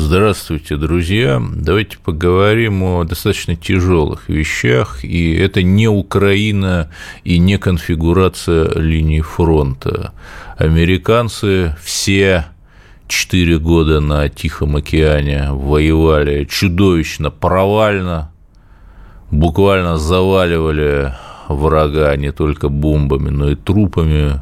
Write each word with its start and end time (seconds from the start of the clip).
Здравствуйте, 0.00 0.76
друзья. 0.76 1.42
Давайте 1.52 1.98
поговорим 1.98 2.84
о 2.84 3.02
достаточно 3.02 3.56
тяжелых 3.56 4.28
вещах. 4.28 5.04
И 5.04 5.34
это 5.34 5.64
не 5.64 5.88
Украина 5.88 6.88
и 7.24 7.38
не 7.38 7.58
конфигурация 7.58 8.70
линии 8.78 9.20
фронта. 9.20 10.12
Американцы 10.56 11.76
все 11.82 12.46
четыре 13.08 13.58
года 13.58 13.98
на 13.98 14.28
Тихом 14.28 14.76
океане 14.76 15.48
воевали 15.50 16.44
чудовищно 16.44 17.32
провально, 17.32 18.30
буквально 19.32 19.98
заваливали 19.98 21.12
врага 21.48 22.14
не 22.16 22.30
только 22.30 22.68
бомбами, 22.68 23.30
но 23.30 23.50
и 23.50 23.56
трупами, 23.56 24.40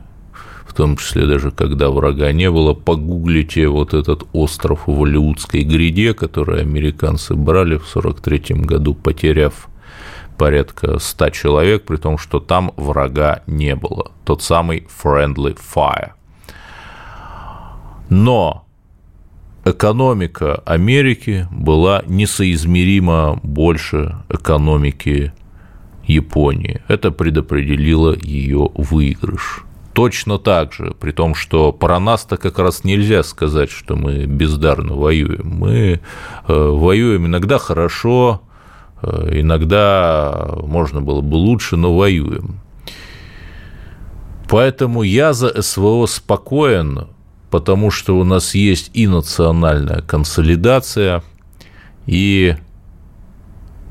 том 0.77 0.97
числе 0.97 1.27
даже 1.27 1.51
когда 1.51 1.89
врага 1.89 2.33
не 2.33 2.51
было, 2.51 2.75
погуглите 2.75 3.67
вот 3.69 3.95
этот 3.95 4.25
остров 4.33 4.87
в 4.87 4.99
Голливудской 4.99 5.63
гряде, 5.63 6.13
который 6.13 6.61
американцы 6.61 7.35
брали 7.35 7.79
в 7.79 7.89
1943 7.97 8.65
году, 8.67 8.95
потеряв 8.95 9.69
порядка 10.37 10.99
100 10.99 11.31
человек, 11.31 11.85
при 11.85 11.97
том, 11.97 12.19
что 12.19 12.41
там 12.41 12.73
врага 12.77 13.43
не 13.47 13.75
было. 13.75 14.13
Тот 14.25 14.43
самый 14.43 14.87
friendly 15.03 15.57
fire. 15.57 16.11
Но 18.11 18.67
экономика 19.65 20.57
Америки 20.67 21.49
была 21.51 22.03
несоизмеримо 22.07 23.41
больше 23.43 24.17
экономики 24.29 25.33
Японии. 26.07 26.83
Это 26.87 27.11
предопределило 27.11 28.15
ее 28.15 28.71
выигрыш 28.75 29.66
точно 29.97 30.39
так 30.39 30.75
же, 30.75 30.95
при 31.01 31.11
том, 31.11 31.35
что 31.35 31.73
про 31.73 31.99
нас-то 31.99 32.37
как 32.37 32.59
раз 32.59 32.85
нельзя 32.85 33.23
сказать, 33.23 33.71
что 33.71 33.97
мы 33.97 34.27
бездарно 34.27 34.95
воюем. 34.95 35.49
Мы 35.49 36.01
э, 36.47 36.53
воюем 36.53 37.25
иногда 37.25 37.57
хорошо, 37.57 38.43
э, 39.01 39.41
иногда 39.41 40.51
можно 40.59 41.01
было 41.01 41.23
бы 41.23 41.37
лучше, 41.37 41.77
но 41.77 41.97
воюем. 41.97 42.61
Поэтому 44.51 45.03
я 45.03 45.33
за 45.33 45.63
СВО 45.63 46.05
спокоен, 46.05 47.09
потому 47.51 47.91
что 47.91 48.19
у 48.19 48.25
нас 48.25 48.55
есть 48.55 48.91
и 48.93 49.07
национальная 49.07 50.03
консолидация, 50.03 51.23
и 52.05 52.55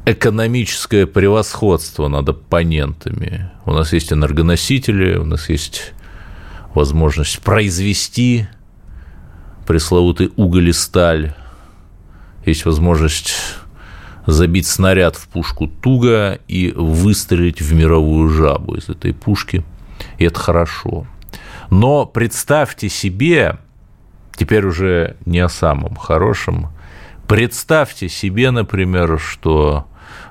экономическое 0.05 1.07
превосходство 1.07 2.07
над 2.09 2.29
оппонентами. 2.29 3.49
У 3.65 3.73
нас 3.73 3.91
есть 3.91 4.13
энергоносители, 4.13 5.17
у 5.17 5.25
нас 5.25 5.49
есть 5.49 5.94
возможность 6.75 7.39
произвести 7.39 8.47
пресловутый 9.65 10.31
уголь 10.35 10.69
и 10.69 10.73
сталь, 10.73 11.33
есть 12.45 12.65
возможность 12.65 13.33
забить 14.27 14.67
снаряд 14.67 15.15
в 15.15 15.27
пушку 15.27 15.67
туго 15.67 16.39
и 16.47 16.71
выстрелить 16.75 17.61
в 17.61 17.73
мировую 17.73 18.29
жабу 18.29 18.75
из 18.75 18.89
этой 18.89 19.13
пушки. 19.13 19.63
И 20.17 20.25
это 20.25 20.39
хорошо. 20.39 21.07
Но 21.69 22.05
представьте 22.05 22.89
себе, 22.89 23.57
теперь 24.35 24.65
уже 24.65 25.17
не 25.25 25.39
о 25.39 25.49
самом 25.49 25.95
хорошем, 25.95 26.69
представьте 27.27 28.09
себе, 28.09 28.51
например, 28.51 29.19
что 29.19 29.87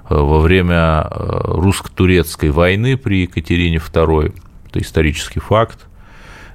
э, 0.08 0.14
во 0.14 0.40
время 0.40 1.08
э, 1.10 1.40
русско-турецкой 1.44 2.50
войны 2.50 2.96
при 2.96 3.22
Екатерине 3.22 3.78
II, 3.78 4.40
это 4.68 4.78
исторический 4.80 5.40
факт, 5.40 5.86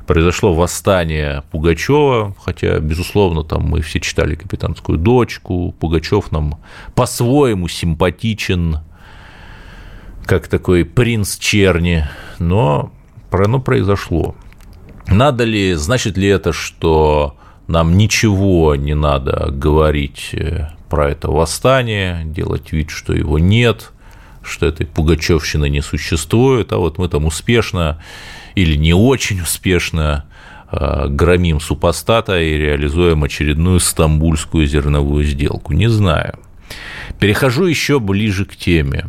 произошло 0.09 0.55
восстание 0.55 1.43
Пугачева, 1.51 2.35
хотя, 2.43 2.79
безусловно, 2.79 3.43
там 3.43 3.61
мы 3.65 3.81
все 3.81 3.99
читали 3.99 4.33
«Капитанскую 4.33 4.97
дочку», 4.97 5.71
Пугачев 5.79 6.31
нам 6.31 6.57
по-своему 6.95 7.67
симпатичен, 7.67 8.79
как 10.25 10.47
такой 10.47 10.83
принц 10.83 11.37
черни, 11.37 12.07
но 12.39 12.91
оно 13.29 13.59
произошло. 13.59 14.33
Надо 15.05 15.43
ли, 15.43 15.75
значит 15.75 16.17
ли 16.17 16.27
это, 16.27 16.53
что 16.53 17.37
нам 17.67 17.95
ничего 17.95 18.73
не 18.73 18.95
надо 18.95 19.51
говорить 19.51 20.29
э, 20.33 20.69
про 20.89 21.11
это 21.11 21.29
восстание, 21.29 22.23
делать 22.25 22.71
вид, 22.71 22.89
что 22.89 23.13
его 23.13 23.37
нет, 23.37 23.91
что 24.41 24.65
этой 24.65 24.87
пугачевщины 24.87 25.69
не 25.69 25.81
существует, 25.81 26.73
а 26.73 26.79
вот 26.79 26.97
мы 26.97 27.09
там 27.09 27.25
успешно 27.25 28.01
или 28.55 28.75
не 28.75 28.93
очень 28.93 29.41
успешно 29.41 30.25
э, 30.71 31.07
громим 31.09 31.59
супостата 31.59 32.39
и 32.39 32.57
реализуем 32.57 33.23
очередную 33.23 33.79
стамбульскую 33.79 34.67
зерновую 34.67 35.23
сделку. 35.23 35.73
Не 35.73 35.89
знаю. 35.89 36.39
Перехожу 37.19 37.65
еще 37.65 37.99
ближе 37.99 38.45
к 38.45 38.55
теме. 38.55 39.05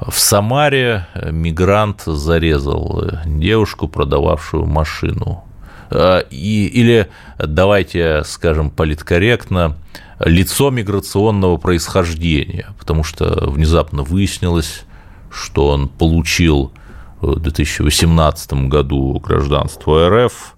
В 0.00 0.18
Самаре 0.18 1.06
мигрант 1.30 2.02
зарезал 2.04 3.10
девушку, 3.24 3.88
продававшую 3.88 4.66
машину. 4.66 5.44
Э, 5.90 6.22
и, 6.30 6.66
или, 6.66 7.08
давайте 7.38 8.22
скажем 8.24 8.70
политкорректно, 8.70 9.76
лицо 10.20 10.70
миграционного 10.70 11.56
происхождения, 11.56 12.68
потому 12.78 13.04
что 13.04 13.48
внезапно 13.50 14.02
выяснилось, 14.02 14.84
что 15.30 15.68
он 15.68 15.88
получил 15.88 16.72
в 17.20 17.38
2018 17.40 18.68
году 18.68 19.18
гражданство 19.18 20.08
РФ, 20.08 20.56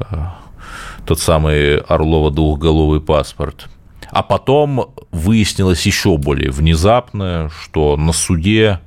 э, 0.00 0.04
тот 1.06 1.20
самый 1.20 1.78
Орлова-двухголовый 1.78 3.00
паспорт. 3.00 3.68
А 4.10 4.22
потом 4.22 4.94
выяснилось 5.10 5.84
еще 5.86 6.16
более 6.16 6.50
внезапно, 6.50 7.50
что 7.62 7.96
на 7.96 8.12
суде 8.12 8.80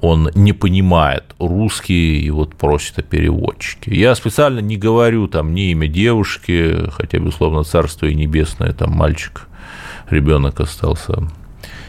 он 0.00 0.30
не 0.34 0.52
понимает 0.52 1.34
русский 1.38 2.20
и 2.20 2.30
вот 2.30 2.54
просит 2.56 2.98
о 2.98 3.02
переводчике. 3.02 3.94
Я 3.94 4.14
специально 4.14 4.60
не 4.60 4.76
говорю 4.76 5.28
там 5.28 5.54
ни 5.54 5.70
имя 5.70 5.88
девушки, 5.88 6.90
хотя, 6.90 7.18
безусловно, 7.18 7.64
царство 7.64 8.06
и 8.06 8.14
небесное, 8.14 8.72
там 8.72 8.92
мальчик, 8.92 9.48
ребенок 10.10 10.60
остался 10.60 11.30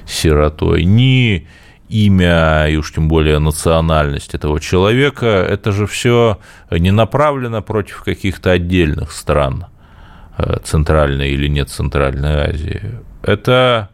сиротой, 0.08 0.86
ни 0.86 1.48
имя 1.90 2.68
и 2.68 2.76
уж 2.78 2.94
тем 2.94 3.08
более 3.08 3.40
национальность 3.40 4.34
этого 4.34 4.60
человека, 4.60 5.26
это 5.26 5.72
же 5.72 5.88
все 5.88 6.40
не 6.72 6.92
направлено 6.92 7.62
против 7.62 8.04
каких-то 8.04 8.52
отдельных 8.52 9.12
стран 9.12 9.68
э, 10.38 10.58
Центральной 10.64 11.32
или 11.32 11.48
нет 11.48 11.70
Центральной 11.70 12.50
Азии. 12.50 12.82
Это 13.22 13.90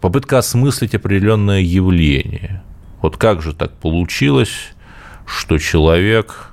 попытка 0.00 0.38
осмыслить 0.38 0.94
определенное 0.94 1.60
явление. 1.60 2.62
Вот 3.00 3.16
как 3.16 3.42
же 3.42 3.54
так 3.54 3.72
получилось, 3.72 4.72
что 5.26 5.58
человек, 5.58 6.50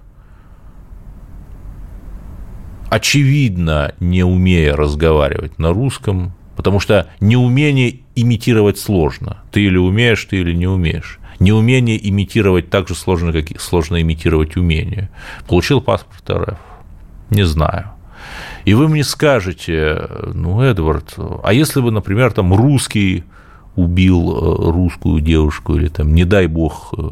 очевидно, 2.89 3.93
не 3.99 4.23
умея 4.23 4.75
разговаривать 4.75 5.57
на 5.57 5.71
русском, 5.71 6.33
потому 6.55 6.79
что 6.79 7.07
неумение 7.19 7.99
имитировать 8.15 8.77
сложно. 8.77 9.37
Ты 9.51 9.61
или 9.61 9.77
умеешь, 9.77 10.23
ты 10.25 10.37
или 10.37 10.53
не 10.53 10.67
умеешь. 10.67 11.19
Неумение 11.39 11.97
имитировать 12.09 12.69
так 12.69 12.87
же 12.87 12.95
сложно, 12.95 13.33
как 13.33 13.59
сложно 13.59 14.01
имитировать 14.01 14.55
умение. 14.55 15.09
Получил 15.47 15.81
паспорт 15.81 16.29
РФ? 16.29 16.57
Не 17.29 17.43
знаю. 17.43 17.91
И 18.63 18.73
вы 18.73 18.87
мне 18.87 19.03
скажете, 19.03 20.09
ну, 20.33 20.61
Эдвард, 20.61 21.15
а 21.43 21.53
если 21.53 21.81
бы, 21.81 21.91
например, 21.91 22.31
там 22.31 22.53
русский 22.53 23.23
убил 23.75 24.31
э, 24.31 24.71
русскую 24.71 25.19
девушку 25.19 25.75
или 25.75 25.89
там, 25.89 26.13
не 26.15 26.23
дай 26.23 26.47
бог, 26.47 26.93
э, 26.97 27.09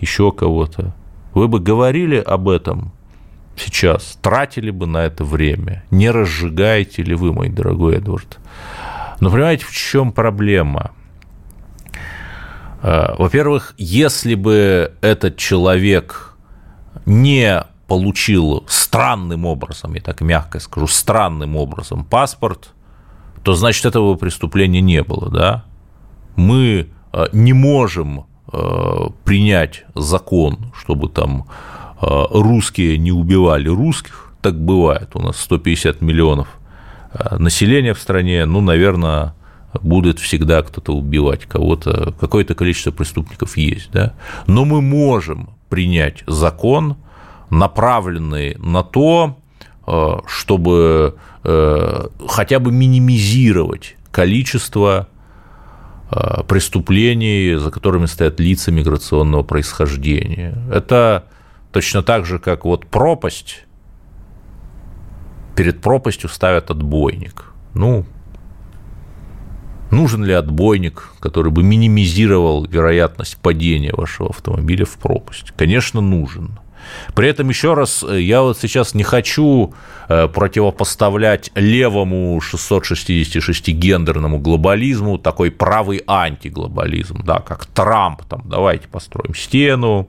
еще 0.00 0.32
кого-то, 0.32 0.94
вы 1.34 1.48
бы 1.48 1.58
говорили 1.58 2.16
об 2.16 2.48
этом 2.48 2.92
сейчас, 3.56 4.18
тратили 4.20 4.70
бы 4.70 4.86
на 4.86 5.04
это 5.04 5.24
время, 5.24 5.84
не 5.90 6.10
разжигаете 6.10 7.02
ли 7.02 7.14
вы, 7.14 7.32
мой 7.32 7.48
дорогой 7.48 7.96
Эдвард? 7.96 8.38
Но 9.20 9.30
понимаете, 9.30 9.64
в 9.64 9.72
чем 9.72 10.12
проблема? 10.12 10.92
Э, 12.82 13.14
во-первых, 13.16 13.74
если 13.78 14.34
бы 14.34 14.92
этот 15.00 15.36
человек 15.36 16.36
не 17.06 17.64
получил 17.86 18.64
странным 18.68 19.44
образом, 19.44 19.94
я 19.94 20.00
так 20.00 20.20
мягко 20.20 20.58
скажу, 20.58 20.86
странным 20.86 21.56
образом 21.56 22.04
паспорт, 22.04 22.70
то 23.42 23.54
значит 23.54 23.84
этого 23.84 24.14
преступления 24.14 24.80
не 24.80 25.02
было, 25.02 25.30
да? 25.30 25.64
Мы 26.36 26.88
э, 27.12 27.26
не 27.32 27.52
можем 27.52 28.26
принять 29.24 29.84
закон, 29.96 30.72
чтобы 30.78 31.08
там 31.08 31.46
русские 32.30 32.98
не 32.98 33.12
убивали 33.12 33.68
русских, 33.68 34.32
так 34.42 34.60
бывает, 34.60 35.10
у 35.14 35.20
нас 35.20 35.38
150 35.40 36.00
миллионов 36.00 36.48
населения 37.38 37.94
в 37.94 37.98
стране, 37.98 38.44
ну, 38.44 38.60
наверное, 38.60 39.34
будет 39.82 40.18
всегда 40.18 40.62
кто-то 40.62 40.92
убивать 40.92 41.46
кого-то, 41.46 42.12
какое-то 42.20 42.54
количество 42.54 42.90
преступников 42.90 43.56
есть, 43.56 43.90
да, 43.92 44.14
но 44.46 44.64
мы 44.64 44.80
можем 44.82 45.50
принять 45.68 46.22
закон, 46.26 46.96
направленный 47.50 48.56
на 48.58 48.82
то, 48.82 49.36
э, 49.86 50.18
чтобы 50.26 51.16
э, 51.44 52.06
хотя 52.28 52.58
бы 52.58 52.72
минимизировать 52.72 53.96
количество 54.10 55.08
преступлений, 56.46 57.54
за 57.56 57.72
которыми 57.72 58.06
стоят 58.06 58.38
лица 58.38 58.70
миграционного 58.70 59.42
происхождения. 59.42 60.56
Это 60.72 61.24
точно 61.74 62.04
так 62.04 62.24
же, 62.24 62.38
как 62.38 62.64
вот 62.64 62.86
пропасть, 62.86 63.64
перед 65.56 65.82
пропастью 65.82 66.30
ставят 66.30 66.70
отбойник. 66.70 67.52
Ну, 67.74 68.06
Нужен 69.90 70.24
ли 70.24 70.32
отбойник, 70.32 71.10
который 71.20 71.52
бы 71.52 71.62
минимизировал 71.62 72.64
вероятность 72.64 73.36
падения 73.36 73.92
вашего 73.92 74.30
автомобиля 74.30 74.84
в 74.84 74.96
пропасть? 74.96 75.52
Конечно, 75.56 76.00
нужен. 76.00 76.58
При 77.14 77.28
этом 77.28 77.48
еще 77.48 77.74
раз, 77.74 78.02
э, 78.02 78.20
я 78.20 78.42
вот 78.42 78.58
сейчас 78.58 78.94
не 78.94 79.02
хочу 79.02 79.74
э, 80.08 80.28
противопоставлять 80.28 81.50
левому 81.54 82.38
666-гендерному 82.40 84.38
глобализму 84.38 85.18
такой 85.18 85.50
правый 85.50 86.02
антиглобализм, 86.06 87.22
да, 87.24 87.40
как 87.40 87.66
Трамп, 87.66 88.22
там, 88.24 88.42
давайте 88.44 88.88
построим 88.88 89.34
стену. 89.34 90.08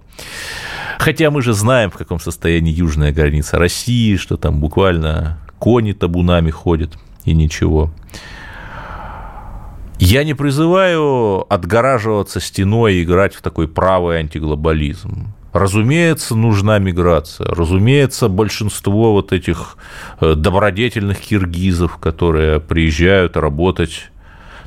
Хотя 0.99 1.31
мы 1.31 1.41
же 1.41 1.53
знаем, 1.53 1.91
в 1.91 1.97
каком 1.97 2.19
состоянии 2.19 2.73
южная 2.73 3.11
граница 3.11 3.59
России, 3.59 4.15
что 4.15 4.37
там 4.37 4.59
буквально 4.59 5.39
кони 5.59 5.93
табунами 5.93 6.51
ходят 6.51 6.97
и 7.25 7.33
ничего. 7.33 7.91
Я 9.97 10.23
не 10.23 10.33
призываю 10.33 11.45
отгораживаться 11.51 12.41
стеной 12.41 12.95
и 12.95 13.03
играть 13.03 13.33
в 13.33 13.41
такой 13.41 13.67
правый 13.67 14.19
антиглобализм. 14.19 15.27
Разумеется, 15.55 16.35
нужна 16.35 16.79
миграция. 16.79 17.47
Разумеется, 17.47 18.27
большинство 18.27 19.13
вот 19.13 19.31
этих 19.31 19.77
э, 20.19 20.35
добродетельных 20.35 21.21
киргизов, 21.21 21.95
которые 21.95 22.59
приезжают 22.59 23.37
работать 23.37 24.11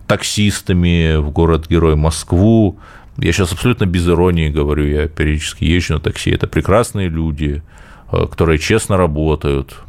таксистами 0.07 1.17
в 1.17 1.31
город-герой 1.31 1.95
Москву, 1.95 2.79
я 3.19 3.33
сейчас 3.33 3.53
абсолютно 3.53 3.85
без 3.85 4.09
иронии 4.09 4.49
говорю, 4.49 4.87
я 4.87 5.09
периодически 5.09 5.65
езжу 5.65 5.93
на 5.93 6.01
такси, 6.01 6.31
это 6.31 6.47
прекрасные 6.47 7.11
люди, 7.11 7.63
э, 8.11 8.27
которые 8.27 8.59
честно 8.59 8.97
работают. 8.97 9.81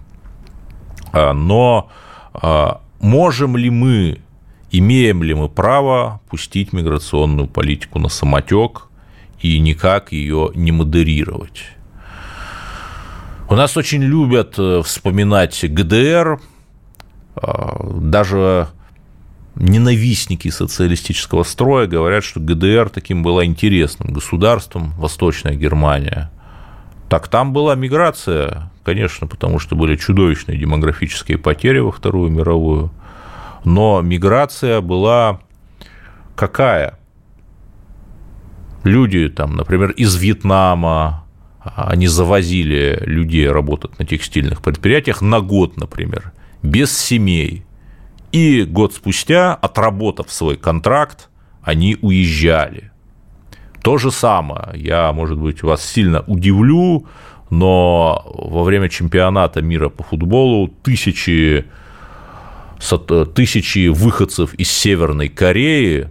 А, 1.13 1.31
но 1.31 1.89
а, 2.33 2.81
можем 2.99 3.55
ли 3.55 3.69
мы 3.69 4.19
имеем 4.69 5.23
ли 5.23 5.33
мы 5.33 5.47
право 5.47 6.19
пустить 6.29 6.73
миграционную 6.73 7.47
политику 7.47 7.99
на 7.99 8.09
самотек 8.09 8.88
и 9.41 9.59
никак 9.59 10.11
ее 10.11 10.51
не 10.55 10.71
модерировать. 10.71 11.63
У 13.49 13.55
нас 13.55 13.77
очень 13.77 14.03
любят 14.03 14.55
э, 14.57 14.81
вспоминать 14.83 15.63
ГДР, 15.63 16.39
а, 17.35 17.99
даже 17.99 18.67
ненавистники 19.55 20.49
социалистического 20.49 21.43
строя 21.43 21.87
говорят, 21.87 22.23
что 22.23 22.39
ГДР 22.39 22.89
таким 22.89 23.23
было 23.23 23.45
интересным 23.45 24.13
государством, 24.13 24.91
Восточная 24.97 25.55
Германия. 25.55 26.31
Так 27.09 27.27
там 27.27 27.53
была 27.53 27.73
миграция, 27.75 28.71
конечно, 28.83 29.25
потому 29.25 29.57
что 29.57 29.75
были 29.75 29.95
чудовищные 29.95 30.57
демографические 30.57 31.39
потери 31.39 31.79
во 31.79 31.91
Вторую 31.91 32.29
мировую 32.29 32.91
но 33.63 34.01
миграция 34.01 34.81
была 34.81 35.41
какая? 36.35 36.98
Люди, 38.83 39.29
там, 39.29 39.55
например, 39.55 39.91
из 39.91 40.15
Вьетнама, 40.15 41.25
они 41.61 42.07
завозили 42.07 43.01
людей 43.05 43.49
работать 43.49 43.99
на 43.99 44.05
текстильных 44.05 44.61
предприятиях 44.61 45.21
на 45.21 45.41
год, 45.41 45.77
например, 45.77 46.31
без 46.63 46.97
семей. 46.97 47.65
И 48.31 48.63
год 48.63 48.93
спустя, 48.93 49.55
отработав 49.55 50.31
свой 50.31 50.55
контракт, 50.55 51.29
они 51.61 51.97
уезжали. 52.01 52.91
То 53.81 53.97
же 53.97 54.11
самое, 54.11 54.71
я, 54.75 55.11
может 55.13 55.37
быть, 55.37 55.63
вас 55.63 55.85
сильно 55.85 56.21
удивлю, 56.27 57.07
но 57.49 58.23
во 58.33 58.63
время 58.63 58.89
чемпионата 58.89 59.61
мира 59.61 59.89
по 59.89 60.03
футболу 60.03 60.67
тысячи 60.67 61.65
тысячи 63.35 63.89
выходцев 63.89 64.53
из 64.53 64.71
Северной 64.71 65.27
Кореи 65.27 66.09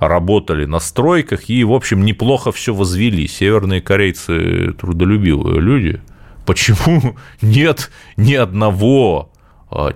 работали 0.00 0.64
на 0.64 0.80
стройках 0.80 1.48
и, 1.48 1.62
в 1.62 1.72
общем, 1.72 2.04
неплохо 2.04 2.50
все 2.52 2.74
возвели. 2.74 3.28
Северные 3.28 3.80
корейцы 3.80 4.72
трудолюбивые 4.72 5.60
люди. 5.60 6.00
Почему 6.46 7.16
нет 7.42 7.90
ни 8.16 8.34
одного 8.34 9.30
а, 9.70 9.92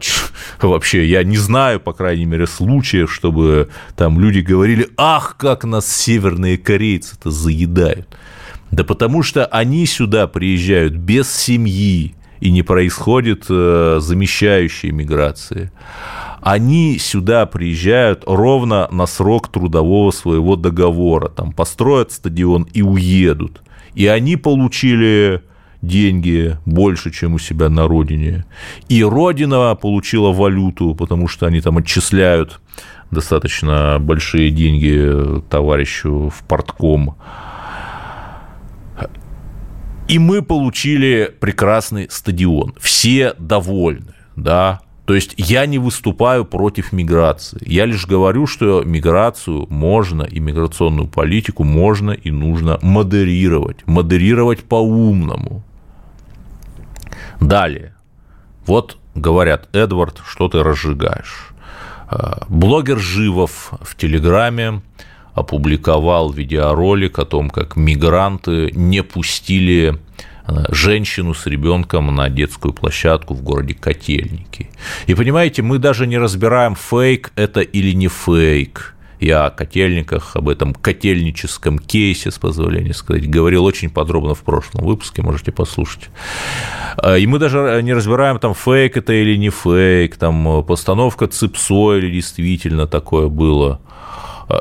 вообще, 0.63 1.05
я 1.07 1.25
не 1.25 1.37
знаю, 1.37 1.81
по 1.81 1.93
крайней 1.93 2.27
мере, 2.27 2.47
случаев, 2.47 3.13
чтобы 3.13 3.71
там 3.97 4.21
люди 4.21 4.39
говорили, 4.39 4.89
ах, 4.97 5.37
как 5.37 5.65
нас 5.65 5.91
северные 5.91 6.59
корейцы-то 6.59 7.31
заедают. 7.31 8.07
Да 8.71 8.85
потому 8.85 9.23
что 9.23 9.47
они 9.47 9.87
сюда 9.87 10.27
приезжают 10.27 10.95
без 10.95 11.33
семьи, 11.33 12.15
и 12.45 12.51
не 12.51 12.63
происходит 12.63 13.47
э, 13.49 13.99
замещающей 14.01 14.91
миграции. 14.91 15.73
Они 16.43 16.99
сюда 16.99 17.47
приезжают 17.47 18.25
ровно 18.27 18.87
на 18.91 19.07
срок 19.07 19.49
трудового 19.49 20.11
своего 20.11 20.55
договора, 20.55 21.29
там 21.29 21.53
построят 21.53 22.13
стадион 22.13 22.69
и 22.75 22.83
уедут. 22.83 23.63
И 23.95 24.07
они 24.07 24.37
получили 24.37 25.43
деньги 25.81 26.59
больше, 26.67 27.11
чем 27.11 27.33
у 27.33 27.39
себя 27.39 27.71
на 27.71 27.89
родине. 27.89 28.45
И 28.91 29.03
родина 29.03 29.75
получила 29.75 30.31
валюту, 30.31 30.95
потому 30.95 31.29
что 31.29 31.47
они 31.47 31.63
там 31.63 31.79
отчисляют 31.79 32.61
достаточно 33.11 33.97
большие 34.01 34.51
деньги 34.51 35.43
товарищу 35.49 36.29
в 36.29 36.47
портком. 36.47 37.17
И 40.09 40.19
мы 40.19 40.43
получили 40.43 41.35
прекрасный 41.41 42.09
стадион. 42.11 42.75
Все 42.79 43.35
довольны, 43.39 44.15
да. 44.37 44.81
То 45.07 45.15
есть 45.15 45.35
я 45.37 45.67
не 45.67 45.79
выступаю 45.79 46.45
против 46.45 46.93
миграции. 46.93 47.61
Я 47.67 47.85
лишь 47.85 48.07
говорю, 48.07 48.47
что 48.47 48.83
миграцию 48.85 49.67
можно 49.69 50.23
и 50.23 50.41
миграционную 50.41 51.09
политику 51.09 51.65
можно 51.65 52.11
и 52.11 52.31
нужно 52.31 52.79
модерировать. 52.81 53.87
Модерировать 53.87 54.65
по-умному. 54.65 55.63
Далее. 57.41 57.95
Вот 58.67 58.97
говорят, 59.15 59.69
Эдвард, 59.75 60.23
что 60.27 60.49
ты 60.49 60.63
разжигаешь? 60.63 61.51
А, 62.09 62.45
блогер 62.49 62.99
Живов 62.99 63.73
в 63.81 63.97
Телеграме 63.97 64.81
опубликовал 65.35 66.31
видеоролик 66.31 67.19
о 67.19 67.25
том, 67.25 67.51
как 67.51 67.77
мигранты 67.77 68.71
не 68.75 69.03
пустили 69.03 69.99
э, 70.47 70.53
женщину 70.71 71.35
с 71.35 71.47
ребенком 71.47 72.15
на 72.15 72.29
детскую 72.31 72.73
площадку 72.73 73.35
в 73.35 73.43
городе 73.43 73.75
Котельники. 73.75 74.71
И 75.07 75.15
понимаете, 75.15 75.63
мы 75.63 75.79
даже 75.79 76.07
не 76.07 76.19
разбираем, 76.19 76.77
фейк 76.77 77.33
это 77.35 77.61
или 77.61 77.93
не 77.93 78.09
фейк. 78.09 78.95
Я 79.21 79.47
о 79.47 79.51
котельниках, 79.51 80.37
об 80.37 80.49
этом 80.49 80.75
котельническом 80.75 81.79
кейсе, 81.79 82.31
с 82.31 82.39
позволения 82.39 82.93
сказать, 82.93 83.29
говорил 83.29 83.65
очень 83.65 83.89
подробно 83.89 84.35
в 84.35 84.43
прошлом 84.43 84.85
выпуске, 84.85 85.23
можете 85.23 85.51
послушать. 85.51 86.11
Э, 87.03 87.19
и 87.19 87.27
мы 87.27 87.41
даже 87.41 87.81
не 87.83 87.93
разбираем, 87.93 88.39
там, 88.39 88.55
фейк 88.55 88.97
это 88.97 89.13
или 89.13 89.37
не 89.37 89.51
фейк, 89.51 90.17
там, 90.17 90.65
постановка 90.65 91.27
ЦИПСО 91.27 91.97
или 91.97 92.13
действительно 92.13 92.87
такое 92.87 93.27
было. 93.27 93.81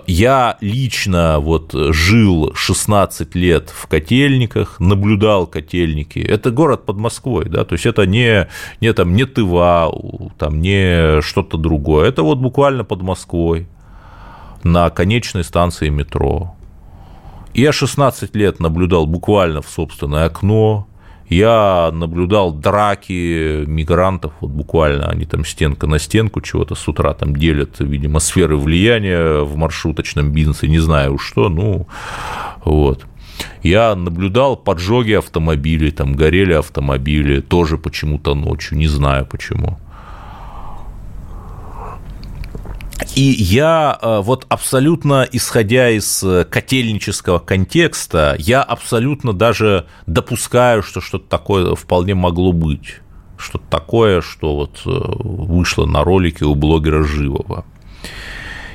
Я 0.08 0.58
лично 0.62 1.40
вот 1.40 1.74
жил 1.74 2.54
16 2.54 3.36
лет 3.36 3.70
в 3.70 3.88
котельниках, 3.88 4.80
наблюдал 4.80 5.46
котельники. 5.46 6.20
Это 6.20 6.52
город 6.52 6.86
под 6.86 6.98
Москвой, 6.98 7.50
да, 7.50 7.66
то 7.66 7.74
есть 7.74 7.86
это 7.86 8.06
не, 8.06 8.48
не, 8.82 8.94
там, 8.94 9.16
не 9.16 9.25
Тыва, 9.25 9.92
там, 10.38 10.62
не 10.62 11.22
что-то 11.22 11.58
другое. 11.58 12.08
Это 12.08 12.24
вот 12.24 12.38
буквально 12.38 12.84
под 12.84 13.02
Москвой 13.02 13.68
на 14.63 14.90
конечной 14.90 15.44
станции 15.44 15.90
метро. 15.90 16.56
Я 17.54 17.72
16 17.72 18.36
лет 18.36 18.60
наблюдал 18.60 19.06
буквально 19.06 19.62
в 19.62 19.70
собственное 19.70 20.25
окно, 20.25 20.88
Я 21.30 21.89
наблюдал 21.92 22.53
драки 22.53 23.65
мигрантов, 23.65 24.34
вот 24.42 24.51
буквально 24.51 25.10
они 25.10 25.25
там 25.25 25.46
стенка 25.46 25.88
на 25.88 26.00
стенку 26.00 26.42
чего-то 26.42 26.75
с 26.75 26.88
утра 26.88 27.13
там 27.13 27.36
делят, 27.36 27.80
видимо, 27.80 28.20
сферы 28.20 28.58
влияния 28.58 29.42
в 29.42 29.56
маршруточном 29.56 30.32
бизнесе, 30.32 30.68
не 30.68 30.80
знаю 30.80 31.18
что, 31.18 31.50
ну, 31.50 31.88
вот. 32.63 33.06
Я 33.63 33.96
наблюдал 33.96 34.56
поджоги 34.56 35.13
автомобилей, 35.13 35.92
там 35.92 36.15
горели 36.15 36.53
автомобили, 36.53 37.42
тоже 37.42 37.77
почему-то 37.77 38.36
ночью, 38.36 38.77
не 38.77 38.88
знаю 38.88 39.25
почему. 39.25 39.80
И 43.15 43.22
я 43.22 44.00
э, 44.01 44.22
вот 44.24 44.48
абсолютно, 44.50 45.27
исходя 45.32 45.91
из 45.91 46.24
э, 46.24 46.46
котельнического 46.46 47.38
контекста, 47.38 48.36
я 48.39 48.63
абсолютно 48.63 49.34
даже 49.34 49.86
допускаю, 50.08 50.82
что 50.82 51.00
что-то 51.00 51.29
такое 51.29 51.75
вполне 51.75 52.15
могло 52.15 52.53
быть. 52.53 52.96
Что-то 53.38 53.65
такое, 53.70 54.22
что 54.22 54.55
вот 54.55 54.82
э, 54.86 54.89
вышло 54.89 55.86
на 55.86 56.03
ролике 56.03 56.46
у 56.46 56.55
блогера 56.55 57.03
Живого. 57.03 57.65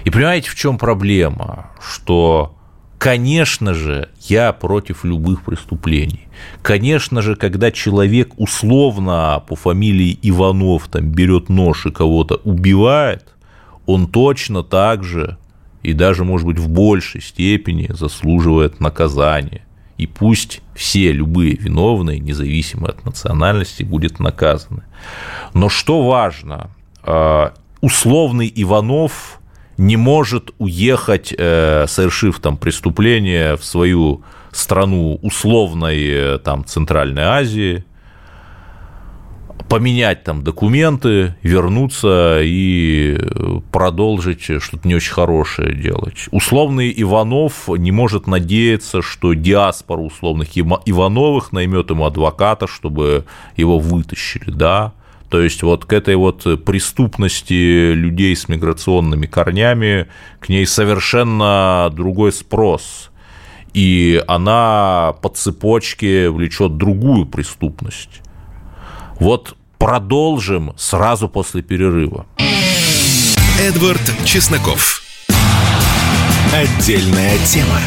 И 0.04 0.10
понимаете, 0.10 0.50
в 0.50 0.54
чем 0.54 0.78
проблема? 0.78 1.70
Что 1.80 2.54
Конечно 2.98 3.74
же, 3.74 4.08
я 4.22 4.52
против 4.52 5.04
любых 5.04 5.44
преступлений. 5.44 6.26
Конечно 6.62 7.22
же, 7.22 7.36
когда 7.36 7.70
человек 7.70 8.32
условно 8.36 9.40
по 9.46 9.54
фамилии 9.54 10.18
Иванов 10.22 10.88
там 10.88 11.08
берет 11.08 11.48
нож 11.48 11.86
и 11.86 11.92
кого-то 11.92 12.40
убивает, 12.42 13.24
он 13.88 14.06
точно 14.06 14.62
так 14.62 15.02
же 15.02 15.38
и 15.82 15.94
даже, 15.94 16.22
может 16.22 16.46
быть, 16.46 16.58
в 16.58 16.68
большей 16.68 17.22
степени 17.22 17.90
заслуживает 17.90 18.80
наказания. 18.80 19.62
И 19.96 20.06
пусть 20.06 20.60
все 20.74 21.10
любые 21.10 21.54
виновные, 21.54 22.20
независимо 22.20 22.88
от 22.88 23.06
национальности, 23.06 23.84
будут 23.84 24.20
наказаны. 24.20 24.82
Но 25.54 25.70
что 25.70 26.06
важно, 26.06 26.70
а, 27.02 27.54
условный 27.80 28.52
Иванов 28.54 29.40
не 29.78 29.96
может 29.96 30.50
уехать, 30.58 31.32
э, 31.38 31.86
совершив 31.88 32.40
там 32.40 32.56
преступление 32.58 33.56
в 33.56 33.64
свою 33.64 34.22
страну 34.50 35.18
условной 35.22 36.08
э, 36.08 36.38
там 36.38 36.64
Центральной 36.66 37.22
Азии, 37.22 37.84
поменять 39.68 40.24
там 40.24 40.42
документы, 40.42 41.36
вернуться 41.42 42.40
и 42.42 43.18
продолжить 43.70 44.42
что-то 44.62 44.88
не 44.88 44.94
очень 44.94 45.12
хорошее 45.12 45.74
делать. 45.74 46.26
Условный 46.30 46.92
Иванов 46.96 47.68
не 47.68 47.92
может 47.92 48.26
надеяться, 48.26 49.02
что 49.02 49.34
диаспора 49.34 50.00
условных 50.00 50.56
Ивановых 50.56 51.52
наймет 51.52 51.90
ему 51.90 52.06
адвоката, 52.06 52.66
чтобы 52.66 53.24
его 53.56 53.78
вытащили, 53.78 54.50
да, 54.50 54.94
то 55.28 55.42
есть 55.42 55.62
вот 55.62 55.84
к 55.84 55.92
этой 55.92 56.16
вот 56.16 56.64
преступности 56.64 57.92
людей 57.92 58.34
с 58.34 58.48
миграционными 58.48 59.26
корнями, 59.26 60.08
к 60.40 60.48
ней 60.48 60.64
совершенно 60.64 61.90
другой 61.92 62.32
спрос. 62.32 63.10
И 63.74 64.24
она 64.26 65.14
по 65.20 65.28
цепочке 65.28 66.30
влечет 66.30 66.78
другую 66.78 67.26
преступность. 67.26 68.22
Вот 69.20 69.57
продолжим 69.78 70.74
сразу 70.76 71.28
после 71.28 71.62
перерыва. 71.62 72.26
Эдвард 73.60 74.00
Чесноков. 74.24 75.02
Отдельная 76.52 77.36
тема. 77.46 77.78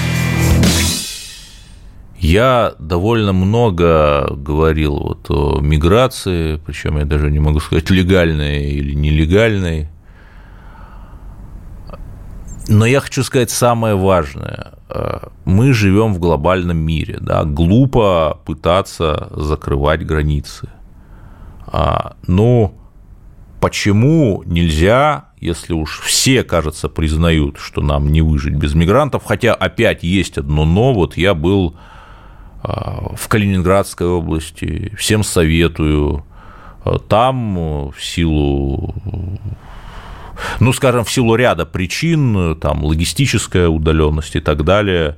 Я 2.18 2.74
довольно 2.78 3.34
много 3.34 4.28
говорил 4.36 5.00
вот 5.00 5.26
о 5.30 5.60
миграции, 5.60 6.58
причем 6.58 6.98
я 6.98 7.06
даже 7.06 7.32
не 7.32 7.40
могу 7.40 7.60
сказать, 7.60 7.90
легальной 7.90 8.72
или 8.72 8.94
нелегальной. 8.94 9.90
Но 12.68 12.86
я 12.86 13.00
хочу 13.00 13.24
сказать 13.24 13.50
самое 13.50 13.96
важное. 13.96 14.74
Мы 15.46 15.74
живем 15.74 16.14
в 16.14 16.20
глобальном 16.20 16.78
мире. 16.78 17.18
Да? 17.20 17.44
Глупо 17.44 18.40
пытаться 18.46 19.30
закрывать 19.32 20.06
границы. 20.06 20.70
А, 21.72 22.18
ну, 22.28 22.76
почему 23.62 24.44
нельзя, 24.46 25.30
если 25.40 25.74
уж 25.74 26.02
все, 26.02 26.44
кажется, 26.44 26.90
признают, 26.90 27.58
что 27.58 27.82
нам 27.82 28.12
не 28.12 28.22
выжить 28.22 28.56
без 28.56 28.74
мигрантов, 28.74 29.24
хотя 29.26 29.54
опять 29.54 30.04
есть 30.04 30.38
одно 30.38 30.66
но, 30.66 30.94
вот 30.94 31.16
я 31.16 31.34
был 31.34 31.76
а, 32.62 33.16
в 33.16 33.28
Калининградской 33.30 34.08
области, 34.08 34.94
всем 34.98 35.24
советую. 35.24 36.26
А, 36.84 37.00
там 37.00 37.90
в 37.90 37.96
силу 38.00 38.94
ну, 40.60 40.74
скажем, 40.74 41.04
в 41.06 41.12
силу 41.12 41.36
ряда 41.36 41.66
причин, 41.66 42.56
там, 42.60 42.84
логистическая 42.84 43.68
удаленность 43.68 44.36
и 44.36 44.40
так 44.40 44.64
далее, 44.64 45.18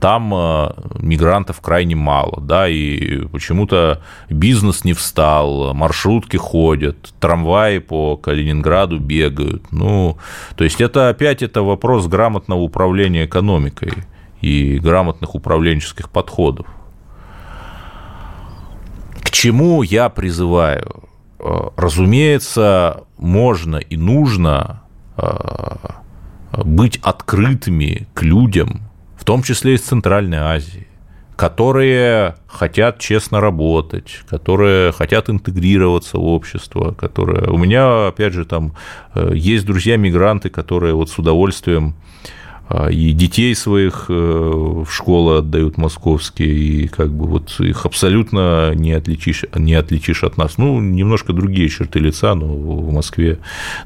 там 0.00 0.32
а, 0.34 0.76
мигрантов 0.98 1.60
крайне 1.60 1.94
мало, 1.94 2.40
да, 2.40 2.68
и 2.68 3.26
почему-то 3.26 4.02
бизнес 4.30 4.84
не 4.84 4.92
встал, 4.92 5.74
маршрутки 5.74 6.36
ходят, 6.36 7.12
трамваи 7.20 7.78
по 7.78 8.16
Калининграду 8.16 8.98
бегают, 8.98 9.70
ну, 9.70 10.16
то 10.56 10.64
есть 10.64 10.80
это 10.80 11.08
опять 11.08 11.42
это 11.42 11.62
вопрос 11.62 12.06
грамотного 12.06 12.60
управления 12.60 13.26
экономикой 13.26 13.92
и 14.40 14.78
грамотных 14.78 15.34
управленческих 15.34 16.10
подходов. 16.10 16.66
К 19.22 19.30
чему 19.30 19.82
я 19.82 20.08
призываю? 20.08 21.04
Э, 21.38 21.70
разумеется, 21.76 23.04
можно 23.18 23.76
и 23.76 23.96
нужно 23.96 24.82
э, 25.16 25.22
быть 26.64 26.98
открытыми 27.02 28.06
к 28.14 28.22
людям, 28.22 28.82
в 29.24 29.26
том 29.26 29.42
числе 29.42 29.76
из 29.76 29.80
Центральной 29.80 30.36
Азии, 30.36 30.86
которые 31.34 32.34
хотят 32.46 32.98
честно 32.98 33.40
работать, 33.40 34.20
которые 34.28 34.92
хотят 34.92 35.30
интегрироваться 35.30 36.18
в 36.18 36.24
общество, 36.26 36.92
которые... 36.92 37.50
У 37.50 37.56
меня, 37.56 38.08
опять 38.08 38.34
же, 38.34 38.44
там 38.44 38.74
э, 39.14 39.30
есть 39.34 39.64
друзья-мигранты, 39.64 40.50
которые 40.50 40.92
вот 40.92 41.08
с 41.08 41.18
удовольствием 41.18 41.94
а, 42.68 42.90
и 42.90 43.12
детей 43.12 43.54
своих 43.54 44.10
э, 44.10 44.12
в 44.12 44.86
школы 44.90 45.38
отдают 45.38 45.78
московские, 45.78 46.54
и 46.54 46.88
как 46.88 47.10
бы 47.10 47.26
вот 47.26 47.58
их 47.60 47.86
абсолютно 47.86 48.74
не 48.74 48.92
отличишь, 48.92 49.46
не 49.54 49.72
отличишь 49.72 50.22
от 50.22 50.36
нас. 50.36 50.58
Ну, 50.58 50.82
немножко 50.82 51.32
другие 51.32 51.70
черты 51.70 51.98
лица, 51.98 52.34
но 52.34 52.48
в 52.48 52.92
Москве, 52.92 53.38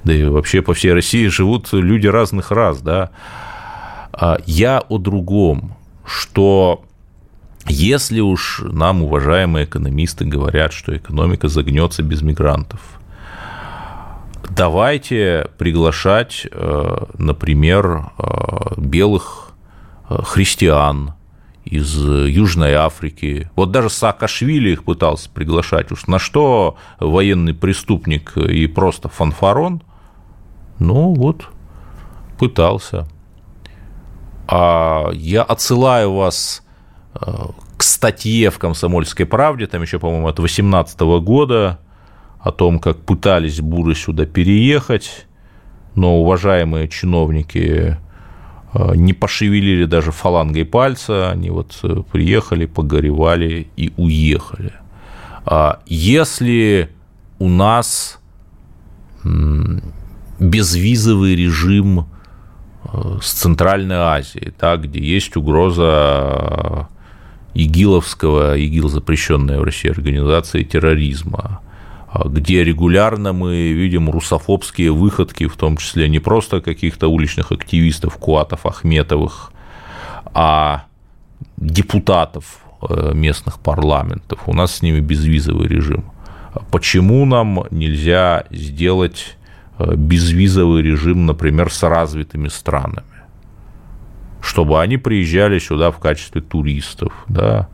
да 0.02 0.12
и 0.12 0.25
вообще 0.25 0.62
по 0.62 0.75
всей 0.75 0.92
России 0.92 1.28
живут 1.28 1.68
люди 1.73 2.09
разных 2.09 2.50
раз, 2.50 2.80
да. 2.80 3.11
А 4.21 4.39
я 4.47 4.81
о 4.81 4.99
другом, 4.99 5.77
что 6.05 6.85
если 7.67 8.21
уж 8.21 8.63
нам 8.65 9.03
уважаемые 9.03 9.65
экономисты 9.65 10.25
говорят, 10.25 10.73
что 10.73 10.97
экономика 10.97 11.49
загнется 11.49 12.03
без 12.03 12.23
мигрантов– 12.23 12.81
давайте 14.59 15.49
приглашать, 15.57 16.47
э, 16.51 17.05
например, 17.17 18.11
э, 18.19 18.75
белых 18.77 19.53
э, 20.09 20.21
христиан 20.23 21.15
из 21.65 21.95
Южной 21.97 22.75
Африки. 22.75 23.51
Вот 23.55 23.71
даже 23.71 23.91
Саакашвили 23.91 24.71
их 24.71 24.85
пытался 24.85 25.31
приглашать. 25.31 25.93
Уж 25.93 26.07
на 26.07 26.19
что 26.19 26.77
военный 26.99 27.55
преступник 27.55 28.37
и 28.37 28.67
просто 28.67 29.09
фанфарон? 29.09 29.83
Ну 30.79 31.15
вот, 31.15 31.49
пытался. 32.39 33.07
А 34.49 35.11
я 35.12 35.43
отсылаю 35.43 36.14
вас 36.14 36.62
к 37.78 37.83
статье 37.83 38.50
в 38.50 38.59
«Комсомольской 38.59 39.26
правде», 39.26 39.67
там 39.67 39.83
еще, 39.83 39.99
по-моему, 39.99 40.28
от 40.28 40.37
2018 40.37 41.00
года, 41.23 41.78
о 42.40 42.50
том, 42.50 42.78
как 42.78 42.99
пытались 42.99 43.61
буры 43.61 43.95
сюда 43.95 44.26
переехать, 44.26 45.26
но 45.95 46.21
уважаемые 46.21 46.88
чиновники 46.88 47.99
э, 48.73 48.95
не 48.95 49.12
пошевелили 49.12 49.85
даже 49.85 50.12
фалангой 50.12 50.64
пальца, 50.64 51.31
они 51.31 51.50
вот 51.50 51.78
э, 51.83 52.02
приехали, 52.11 52.67
погоревали 52.67 53.69
и 53.76 53.93
уехали. 53.97 54.73
А 55.45 55.81
если 55.87 56.90
у 57.38 57.49
нас 57.49 58.21
безвизовый 60.38 61.35
режим 61.37 62.00
э, 62.00 62.05
с 63.21 63.33
Центральной 63.33 63.97
Азией, 63.97 64.52
да, 64.59 64.76
где 64.76 65.00
есть 65.00 65.37
угроза 65.37 66.88
ИГИЛовского, 67.54 68.57
ИГИЛ 68.57 68.88
запрещенная 68.88 69.59
в 69.61 69.64
России 69.64 69.90
организации 69.90 70.62
терроризма, 70.62 71.61
а 72.11 72.28
где 72.28 72.64
регулярно 72.64 73.33
мы 73.33 73.73
видим 73.73 74.09
русофобские 74.09 74.92
выходки, 74.92 75.47
в 75.47 75.57
том 75.57 75.76
числе 75.76 76.09
не 76.09 76.18
просто 76.18 76.61
каких-то 76.61 77.09
уличных 77.09 77.52
активистов, 77.52 78.16
Куатов, 78.16 78.64
Ахметовых, 78.64 79.52
а 80.33 80.85
депутатов 81.57 82.61
э, 82.88 83.12
местных 83.14 83.59
парламентов, 83.59 84.40
у 84.47 84.54
нас 84.54 84.76
с 84.76 84.83
ними 84.83 85.00
безвизовый 85.00 85.68
режим. 85.68 86.04
Почему 86.71 87.25
нам 87.26 87.64
нельзя 87.71 88.45
сделать 88.50 89.37
э, 89.37 89.38
безвизовый 89.79 90.83
режим, 90.83 91.27
например, 91.27 91.73
с 91.73 91.83
развитыми 91.83 92.49
странами? 92.49 93.05
Чтобы 94.41 94.81
они 94.81 94.97
приезжали 94.97 95.59
сюда 95.59 95.91
в 95.91 95.99
качестве 95.99 96.41
туристов, 96.41 97.13
да? 97.29 97.69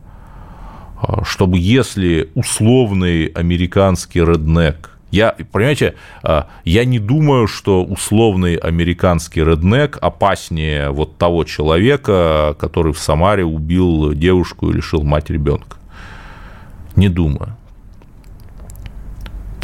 А, 0.97 1.23
чтобы 1.23 1.57
если 1.57 2.29
условный 2.35 3.25
американский 3.27 4.19
реднек 4.19 4.95
я, 5.15 5.33
понимаете, 5.51 5.95
а, 6.23 6.49
я 6.65 6.83
не 6.83 6.99
думаю, 6.99 7.47
что 7.47 7.85
условный 7.85 8.55
американский 8.55 9.45
реднек 9.45 9.97
опаснее 10.01 10.89
вот 10.89 11.17
того 11.17 11.45
человека, 11.45 12.53
который 12.59 12.91
в 12.91 12.99
Самаре 12.99 13.45
убил 13.45 14.11
девушку 14.11 14.69
и 14.69 14.73
лишил 14.73 15.03
мать 15.03 15.29
ребенка. 15.29 15.77
Не 16.97 17.07
думаю. 17.07 17.55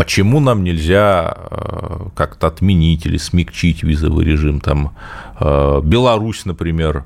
Почему 0.01 0.39
нам 0.39 0.63
нельзя 0.63 1.31
а, 1.31 2.09
как-то 2.15 2.47
отменить 2.47 3.05
или 3.05 3.17
смягчить 3.17 3.83
визовый 3.83 4.25
режим? 4.25 4.59
Там 4.59 4.95
Беларусь, 5.39 6.43
например, 6.45 7.05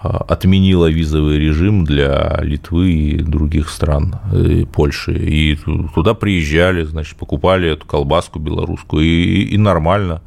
отменила 0.00 0.90
визовый 0.90 1.38
режим 1.38 1.84
для 1.84 2.38
Литвы 2.40 2.92
и 2.92 3.22
других 3.22 3.68
стран, 3.68 4.14
и 4.32 4.64
Польши. 4.64 5.18
И 5.18 5.58
туда 5.94 6.14
приезжали, 6.14 6.84
значит, 6.84 7.18
покупали 7.18 7.68
эту 7.68 7.84
колбаску 7.86 8.38
белорусскую, 8.38 9.04
и, 9.04 9.42
и 9.42 9.58
нормально. 9.58 10.22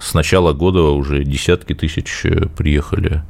С 0.00 0.14
начала 0.14 0.54
года 0.54 0.80
уже 0.84 1.22
десятки 1.22 1.74
тысяч 1.74 2.24
приехали 2.56 3.24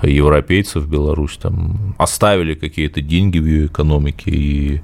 европейцев 0.00 0.84
в 0.84 0.90
Беларусь, 0.90 1.36
там 1.36 1.94
оставили 1.98 2.54
какие-то 2.54 3.02
деньги 3.02 3.38
в 3.38 3.44
ее 3.44 3.66
экономике, 3.66 4.30
и 4.30 4.80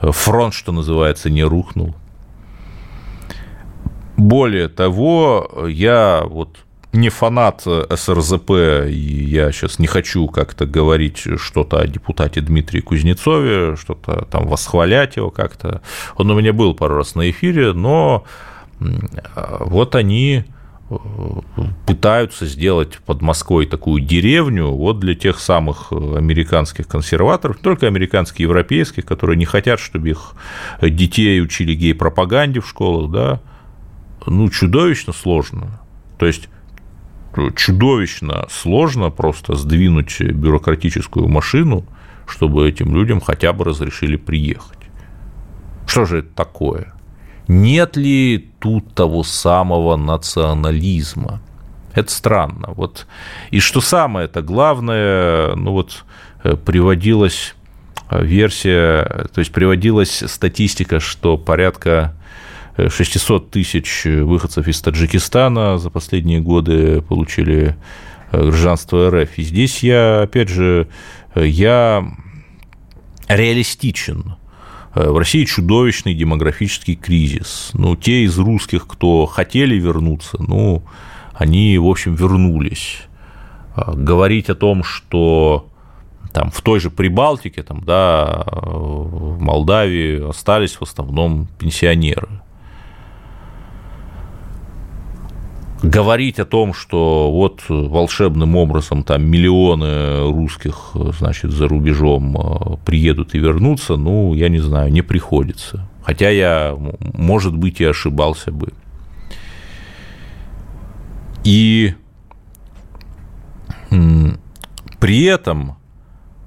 фронт, 0.00 0.54
что 0.54 0.70
называется, 0.70 1.28
не 1.28 1.42
рухнул. 1.42 1.96
Более 4.16 4.68
того, 4.68 5.66
я 5.68 6.22
вот 6.24 6.58
не 6.92 7.10
фанат 7.10 7.62
СРЗП, 7.62 8.50
и 8.88 9.24
я 9.28 9.52
сейчас 9.52 9.78
не 9.78 9.86
хочу 9.86 10.26
как-то 10.28 10.66
говорить 10.66 11.22
что-то 11.36 11.80
о 11.80 11.86
депутате 11.86 12.40
Дмитрии 12.40 12.80
Кузнецове, 12.80 13.76
что-то 13.76 14.26
там 14.30 14.46
восхвалять 14.46 15.16
его 15.16 15.30
как-то. 15.30 15.82
Он 16.16 16.30
у 16.30 16.38
меня 16.38 16.52
был 16.52 16.74
пару 16.74 16.96
раз 16.96 17.14
на 17.14 17.30
эфире, 17.30 17.72
но 17.72 18.24
вот 18.80 19.94
они 19.94 20.44
э, 20.90 20.96
пытаются 21.86 22.46
сделать 22.46 22.98
под 23.04 23.22
Москвой 23.22 23.66
такую 23.66 24.02
деревню 24.02 24.68
вот 24.68 24.98
для 24.98 25.14
тех 25.14 25.38
самых 25.38 25.92
американских 25.92 26.86
консерваторов, 26.88 27.58
только 27.58 27.86
американских, 27.86 28.40
европейских, 28.40 29.04
которые 29.04 29.36
не 29.36 29.46
хотят, 29.46 29.80
чтобы 29.80 30.10
их 30.10 30.32
детей 30.80 31.40
учили 31.42 31.74
гей-пропаганде 31.74 32.60
в 32.60 32.68
школах, 32.68 33.10
да, 33.10 33.40
ну, 34.26 34.48
чудовищно 34.48 35.12
сложно. 35.12 35.80
То 36.18 36.26
есть 36.26 36.48
чудовищно 37.54 38.46
сложно 38.50 39.10
просто 39.10 39.54
сдвинуть 39.54 40.20
бюрократическую 40.20 41.28
машину, 41.28 41.84
чтобы 42.26 42.68
этим 42.68 42.94
людям 42.94 43.20
хотя 43.20 43.52
бы 43.52 43.64
разрешили 43.64 44.16
приехать. 44.16 44.78
Что 45.86 46.04
же 46.04 46.18
это 46.18 46.34
такое? 46.34 46.94
Нет 47.48 47.96
ли 47.96 48.50
тут 48.58 48.94
того 48.94 49.22
самого 49.22 49.96
национализма? 49.96 51.40
Это 51.94 52.10
странно. 52.10 52.68
Вот. 52.74 53.06
И 53.50 53.60
что 53.60 53.80
самое 53.80 54.26
это 54.26 54.42
главное, 54.42 55.54
ну 55.54 55.72
вот 55.72 56.04
э, 56.42 56.56
приводилась 56.56 57.54
версия, 58.10 59.28
то 59.32 59.38
есть 59.38 59.52
приводилась 59.52 60.22
статистика, 60.26 61.00
что 61.00 61.36
порядка 61.36 62.14
600 62.76 63.50
тысяч 63.50 64.04
выходцев 64.04 64.68
из 64.68 64.80
Таджикистана 64.80 65.78
за 65.78 65.90
последние 65.90 66.40
годы 66.40 67.00
получили 67.00 67.76
э, 68.32 68.40
гражданство 68.40 69.10
РФ. 69.10 69.38
И 69.38 69.42
здесь 69.42 69.82
я, 69.82 70.22
опять 70.22 70.48
же, 70.48 70.88
я 71.34 72.06
реалистичен. 73.28 74.36
Э, 74.94 75.10
в 75.10 75.18
России 75.18 75.44
чудовищный 75.44 76.14
демографический 76.14 76.96
кризис. 76.96 77.70
Ну, 77.74 77.96
те 77.96 78.24
из 78.24 78.38
русских, 78.38 78.86
кто 78.86 79.26
хотели 79.26 79.76
вернуться, 79.76 80.38
ну, 80.40 80.82
они, 81.34 81.76
в 81.78 81.86
общем, 81.86 82.14
вернулись. 82.14 83.02
А 83.74 83.92
говорить 83.92 84.48
о 84.48 84.54
том, 84.54 84.82
что 84.82 85.68
там 86.32 86.50
в 86.50 86.60
той 86.62 86.80
же 86.80 86.90
Прибалтике, 86.90 87.62
там, 87.62 87.82
да, 87.84 88.44
в 88.46 89.40
Молдавии 89.40 90.28
остались 90.28 90.76
в 90.76 90.82
основном 90.82 91.48
пенсионеры. 91.58 92.28
Говорить 95.82 96.38
о 96.38 96.44
том, 96.44 96.74
что 96.74 97.30
вот 97.30 97.62
волшебным 97.68 98.56
образом 98.56 99.02
там 99.02 99.24
миллионы 99.24 100.30
русских, 100.30 100.92
значит, 101.18 101.50
за 101.52 101.68
рубежом 101.68 102.36
э, 102.36 102.76
приедут 102.84 103.34
и 103.34 103.38
вернутся, 103.38 103.96
ну, 103.96 104.34
я 104.34 104.48
не 104.48 104.58
знаю, 104.58 104.90
не 104.92 105.02
приходится. 105.02 105.88
Хотя 106.02 106.30
я, 106.30 106.74
может 107.00 107.54
быть, 107.54 107.80
и 107.80 107.84
ошибался 107.84 108.52
бы. 108.52 108.72
И 111.44 111.94
при 115.00 115.24
этом, 115.24 115.76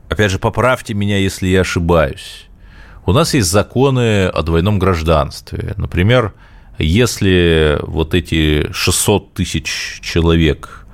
опять 0.09 0.31
же, 0.31 0.39
поправьте 0.39 0.93
меня, 0.93 1.17
если 1.17 1.47
я 1.47 1.61
ошибаюсь, 1.61 2.49
у 3.05 3.13
нас 3.13 3.33
есть 3.33 3.49
законы 3.49 4.27
о 4.27 4.43
двойном 4.43 4.77
гражданстве. 4.77 5.73
Например, 5.77 6.33
если 6.83 7.79
вот 7.83 8.13
эти 8.13 8.71
600 8.71 9.33
тысяч 9.33 9.99
человек 10.01 10.85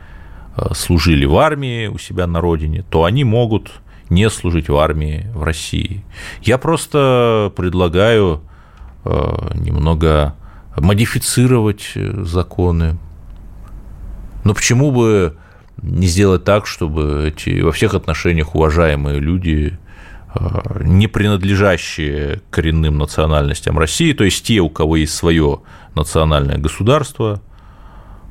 э, 0.57 0.73
служили 0.73 1.25
в 1.25 1.37
армии 1.37 1.87
у 1.87 1.97
себя 1.97 2.27
на 2.27 2.41
родине, 2.41 2.83
то 2.89 3.03
они 3.03 3.23
могут 3.23 3.71
не 4.09 4.29
служить 4.29 4.69
в 4.69 4.77
армии 4.77 5.27
в 5.33 5.43
России. 5.43 6.03
Я 6.41 6.57
просто 6.57 7.51
предлагаю 7.55 8.41
э, 9.03 9.51
немного 9.55 10.35
модифицировать 10.77 11.91
э, 11.95 12.23
законы. 12.23 12.97
Но 14.43 14.53
почему 14.53 14.91
бы 14.91 15.37
не 15.81 16.07
сделать 16.07 16.43
так, 16.43 16.67
чтобы 16.67 17.27
эти 17.27 17.61
во 17.61 17.71
всех 17.71 17.93
отношениях 17.93 18.55
уважаемые 18.55 19.19
люди 19.19 19.77
не 20.81 21.07
принадлежащие 21.07 22.41
коренным 22.49 22.97
национальностям 22.97 23.77
России, 23.77 24.13
то 24.13 24.23
есть 24.23 24.45
те, 24.45 24.59
у 24.59 24.69
кого 24.69 24.97
есть 24.97 25.13
свое 25.13 25.61
национальное 25.95 26.57
государство, 26.57 27.41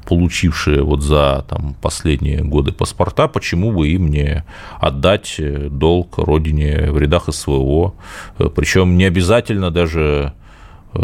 получившие 0.05 0.83
вот 0.83 1.03
за 1.03 1.45
там, 1.49 1.75
последние 1.81 2.43
годы 2.43 2.73
паспорта, 2.73 3.27
почему 3.27 3.73
бы 3.73 3.89
им 3.89 4.09
не 4.09 4.45
отдать 4.79 5.41
долг 5.71 6.19
родине 6.19 6.91
в 6.91 6.99
рядах 6.99 7.25
СВО, 7.33 7.95
э, 8.39 8.49
причем 8.55 8.99
не 8.99 9.05
обязательно 9.05 9.71
даже 9.71 10.35
э, 10.93 11.01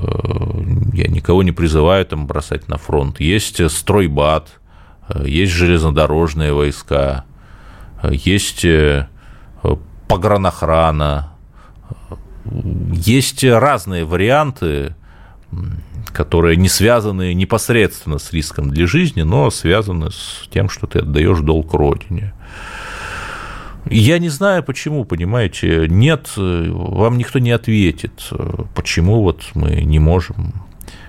я 0.93 1.09
никого 1.09 1.43
не 1.43 1.53
призываю 1.53 2.05
там 2.05 2.27
бросать 2.27 2.69
на 2.69 2.77
фронт. 2.77 3.21
Есть 3.21 3.71
стройбат, 3.71 4.61
есть 5.25 5.53
железнодорожные 5.53 6.53
войска, 6.53 7.25
есть 8.05 8.65
погранохрана. 10.11 11.33
Есть 12.93 13.45
разные 13.45 14.05
варианты, 14.05 14.95
которые 16.13 16.57
не 16.57 16.69
связаны 16.69 17.33
непосредственно 17.33 18.19
с 18.19 18.33
риском 18.33 18.71
для 18.71 18.87
жизни, 18.87 19.23
но 19.23 19.51
связаны 19.51 20.11
с 20.11 20.49
тем, 20.51 20.69
что 20.69 20.87
ты 20.87 20.99
отдаешь 20.99 21.39
долг 21.39 21.73
родине. 21.75 22.35
Я 23.89 24.19
не 24.19 24.29
знаю, 24.29 24.63
почему, 24.63 25.05
понимаете, 25.05 25.87
нет, 25.89 26.31
вам 26.37 27.17
никто 27.17 27.39
не 27.39 27.53
ответит, 27.53 28.31
почему 28.75 29.23
вот 29.23 29.43
мы 29.55 29.83
не 29.83 29.99
можем 29.99 30.53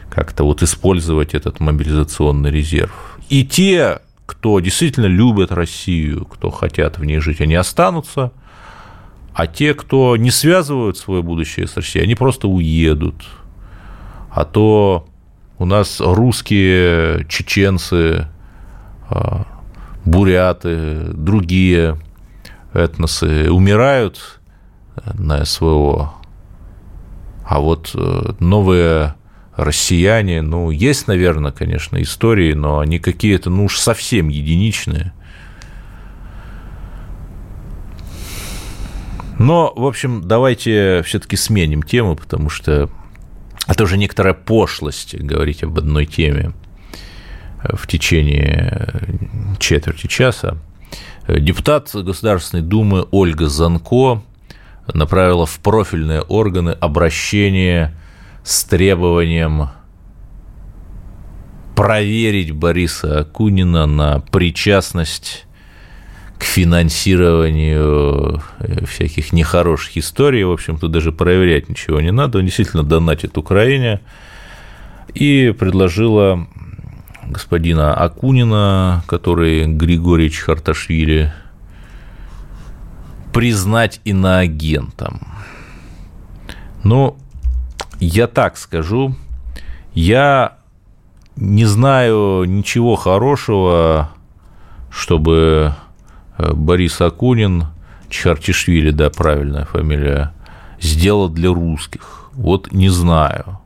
как-то 0.10 0.44
вот 0.44 0.62
использовать 0.62 1.34
этот 1.34 1.60
мобилизационный 1.60 2.52
резерв. 2.52 3.20
И 3.30 3.46
те, 3.46 4.00
кто 4.26 4.60
действительно 4.60 5.08
любят 5.08 5.52
Россию, 5.52 6.26
кто 6.26 6.52
хотят 6.52 6.98
в 6.98 7.06
ней 7.06 7.20
жить, 7.20 7.42
они 7.42 7.56
останутся, 7.56 8.32
а 9.34 9.48
те, 9.48 9.74
кто 9.74 10.17
не 10.17 10.32
связывают 10.32 10.98
свое 10.98 11.22
будущее 11.24 11.67
с 11.67 11.76
Россией, 11.76 12.04
они 12.06 12.15
просто 12.15 12.48
уедут. 12.48 13.26
А 14.30 14.46
то 14.46 15.08
у 15.58 15.65
нас 15.65 16.02
русские, 16.02 17.26
чеченцы, 17.30 18.28
а, 19.10 19.46
буряты, 20.06 21.06
другие 21.13 21.98
этносы 22.74 23.52
умирают 23.52 24.39
на 25.13 25.46
СВО, 25.46 26.13
а 27.46 27.60
вот 27.60 27.91
э, 27.94 28.34
новые 28.39 29.15
россияне, 29.56 30.41
ну, 30.41 30.70
есть, 30.70 31.08
наверное, 31.08 31.52
конечно, 31.52 32.02
истории, 32.02 32.54
но 32.54 32.80
они 32.80 33.00
какие-то, 33.00 33.50
ну, 33.50 33.65
уж 33.65 33.78
совсем 33.78 34.30
единичные– 34.30 35.13
Но, 39.41 39.73
в 39.75 39.86
общем, 39.86 40.27
давайте 40.27 41.01
все-таки 41.04 41.36
сменим 41.36 41.82
тему, 41.82 42.15
потому 42.15 42.49
что 42.49 42.91
это 43.67 43.84
уже 43.84 43.97
некоторая 43.97 44.36
пошлость 44.36 45.15
говорить 45.15 45.63
об 45.63 45.80
одной 45.80 46.06
теме 46.06 46.54
в 47.63 47.88
течение 47.88 48.88
четверти 49.58 50.06
часа. 50.06 50.58
Депутат 51.27 51.89
Государственной 51.91 52.62
Думы 52.62 53.08
Ольга 53.10 53.47
Занко 53.47 54.21
направила 54.93 55.47
в 55.47 55.60
профильные 55.60 56.21
органы 56.21 56.71
обращение 56.71 57.95
с 58.43 58.63
требованием 58.63 59.69
проверить 61.75 62.51
Бориса 62.51 63.21
Акунина 63.21 63.88
на 63.88 64.19
причастность 64.19 65.47
к 66.41 66.43
финансированию 66.43 68.41
э, 68.58 68.86
всяких 68.86 69.32
нехороших 69.32 69.97
историй. 69.97 70.43
В 70.43 70.51
общем, 70.51 70.80
тут 70.80 70.91
даже 70.91 71.12
проверять 71.12 71.69
ничего 71.69 72.01
не 72.01 72.12
надо. 72.12 72.39
Он 72.39 72.45
действительно 72.45 72.82
донатит 72.82 73.38
Украине. 73.38 74.01
И 75.13 75.54
предложила 75.60 76.47
господина 77.27 77.93
Акунина, 77.93 79.04
который 79.06 79.67
Григорьевич 79.67 80.39
Харташвили, 80.39 81.32
признать 83.32 84.01
иноагентом. 84.04 85.21
Ну, 86.84 87.17
я 87.99 88.25
так 88.25 88.58
скажу, 88.58 89.15
я 89.93 90.58
не 91.36 91.65
знаю 91.65 92.45
ничего 92.45 92.95
хорошего, 92.95 94.10
чтобы 94.89 95.75
Борис 96.54 97.01
Акунин, 97.01 97.65
Чартишвили, 98.10 98.91
да, 98.91 99.10
правильная 99.10 99.65
фамилия, 99.65 100.34
сделал 100.80 101.30
для 101.30 101.49
русских. 101.49 102.30
Вот 102.34 102.71
не 102.71 102.89
знаю. 102.89 103.60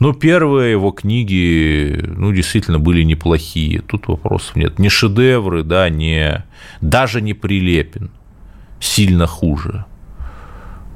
Но 0.00 0.14
первые 0.14 0.72
его 0.72 0.92
книги, 0.92 2.02
ну, 2.16 2.32
действительно 2.32 2.78
были 2.78 3.02
неплохие. 3.02 3.82
Тут 3.82 4.08
вопросов 4.08 4.56
нет. 4.56 4.78
Не 4.78 4.88
шедевры, 4.88 5.62
да, 5.62 5.90
не, 5.90 6.44
даже 6.80 7.20
не 7.20 7.34
Прилепин. 7.34 8.10
Сильно 8.80 9.26
хуже. 9.26 9.84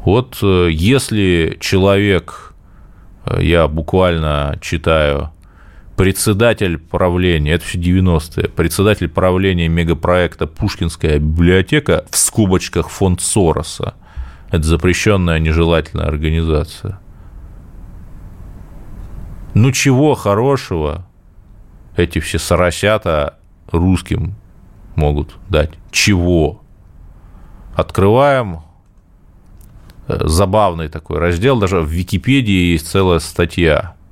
Вот 0.06 0.38
э, 0.42 0.68
если 0.70 1.58
человек, 1.60 2.54
э, 3.26 3.42
я 3.42 3.68
буквально 3.68 4.58
читаю 4.62 5.30
председатель 5.96 6.78
правления, 6.78 7.52
это 7.52 7.64
все 7.64 7.78
90-е, 7.78 8.48
председатель 8.48 9.08
правления 9.08 9.68
мегапроекта 9.68 10.46
«Пушкинская 10.46 11.18
библиотека» 11.18 12.04
в 12.10 12.16
скобочках 12.16 12.88
фонд 12.88 13.20
Сороса. 13.20 13.94
Это 14.50 14.64
запрещенная 14.64 15.38
нежелательная 15.38 16.06
организация. 16.06 17.00
Ну 19.54 19.70
чего 19.70 20.14
хорошего 20.14 21.06
эти 21.96 22.18
все 22.18 22.38
соросята 22.38 23.38
русским 23.70 24.34
могут 24.96 25.36
дать? 25.48 25.70
Чего? 25.92 26.60
Открываем 27.76 28.62
э, 30.08 30.18
забавный 30.26 30.88
такой 30.88 31.18
раздел, 31.18 31.58
даже 31.60 31.80
в 31.80 31.88
Википедии 31.88 32.72
есть 32.72 32.88
целая 32.88 33.20
статья– 33.20 33.94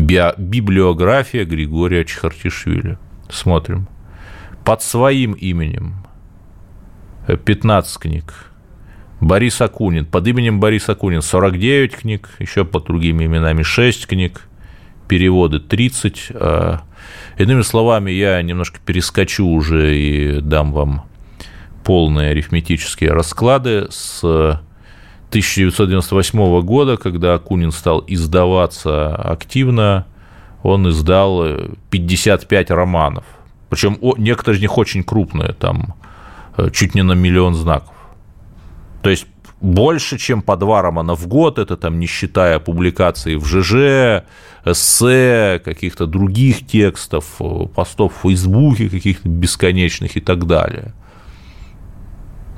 библиография 0.00 1.44
Григория 1.44 2.04
Чхартишвили. 2.04 2.98
Смотрим. 3.28 3.88
Под 4.64 4.82
своим 4.82 5.32
именем 5.32 6.06
15 7.26 7.96
э, 7.96 8.00
книг. 8.00 8.34
Борис 9.20 9.60
Акунин. 9.60 10.06
Под 10.06 10.26
именем 10.26 10.60
Борис 10.60 10.88
Акунин 10.88 11.22
49 11.22 11.94
книг, 11.94 12.30
еще 12.38 12.64
под 12.64 12.86
другими 12.86 13.26
именами 13.26 13.62
6 13.62 14.06
книг, 14.06 14.48
переводы 15.08 15.60
30. 15.60 16.32
А, 16.34 16.82
иными 17.36 17.62
словами, 17.62 18.10
я 18.10 18.40
немножко 18.42 18.78
перескочу 18.84 19.46
уже 19.46 19.96
и 19.96 20.40
дам 20.40 20.72
вам 20.72 21.04
полные 21.84 22.30
арифметические 22.30 23.10
расклады 23.10 23.88
с 23.90 24.60
1998 25.30 26.60
года, 26.62 26.96
когда 26.96 27.34
Акунин 27.34 27.72
стал 27.72 28.04
издаваться 28.06 29.14
активно, 29.14 30.06
он 30.62 30.88
издал 30.90 31.44
55 31.90 32.70
романов. 32.70 33.24
Причем 33.68 33.96
некоторые 34.18 34.58
из 34.58 34.62
них 34.62 34.76
очень 34.76 35.04
крупные, 35.04 35.52
там 35.52 35.94
э, 36.56 36.70
чуть 36.72 36.96
не 36.96 37.02
на 37.02 37.12
миллион 37.12 37.54
знаков. 37.54 37.94
То 39.02 39.10
есть 39.10 39.26
больше, 39.60 40.18
чем 40.18 40.42
по 40.42 40.56
два 40.56 40.82
романа 40.82 41.14
в 41.14 41.26
год, 41.28 41.58
это 41.58 41.76
там 41.76 42.00
не 42.00 42.06
считая 42.06 42.58
публикаций 42.58 43.36
в 43.36 43.46
ЖЖ, 43.46 44.24
эссе, 44.64 45.60
каких-то 45.64 46.06
других 46.06 46.66
текстов, 46.66 47.36
э, 47.40 47.66
постов 47.74 48.14
в 48.16 48.22
Фейсбуке 48.22 48.88
каких-то 48.88 49.28
бесконечных 49.28 50.16
и 50.16 50.20
так 50.20 50.46
далее. 50.46 50.92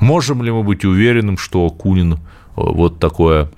Можем 0.01 0.43
ли 0.43 0.51
мы 0.51 0.63
быть 0.63 0.85
уверенным, 0.85 1.39
что 1.39 1.67
Акунин 1.67 2.19
вот 2.57 2.99
такое 2.99 3.51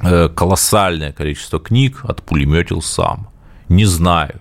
э, 0.00 0.28
колоссальное 0.28 1.12
количество 1.12 1.60
книг 1.60 2.00
отпулеметил 2.04 2.82
сам. 2.82 3.28
Не 3.68 3.84
знаю. 3.84 4.40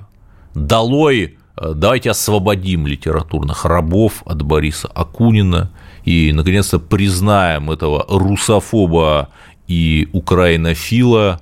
Долой, 0.54 1.38
э, 1.58 1.74
давайте 1.76 2.12
освободим 2.12 2.88
литературных 2.88 3.66
рабов 3.66 4.24
от 4.26 4.42
Бориса 4.42 4.88
Акунина 4.88 5.72
и, 6.04 6.32
наконец-то, 6.34 6.80
признаем 6.80 7.72
этого 7.72 8.06
русофоба 8.10 9.30
и 9.68 10.10
украинофила 10.12 11.40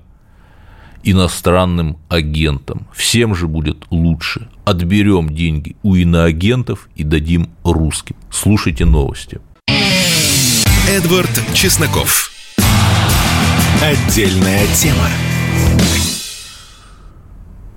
иностранным 1.04 1.98
агентом. 2.10 2.88
Всем 2.94 3.34
же 3.36 3.48
будет 3.48 3.86
лучше. 3.90 4.48
Отберем 4.66 5.34
деньги 5.34 5.76
у 5.84 5.96
иноагентов 5.96 6.90
и 6.96 7.04
дадим 7.04 7.50
русским. 7.64 8.16
Слушайте 8.30 8.86
новости. 8.86 9.40
Эдвард 10.88 11.32
Чесноков. 11.54 12.31
Отдельная 13.84 14.68
тема. 14.76 15.08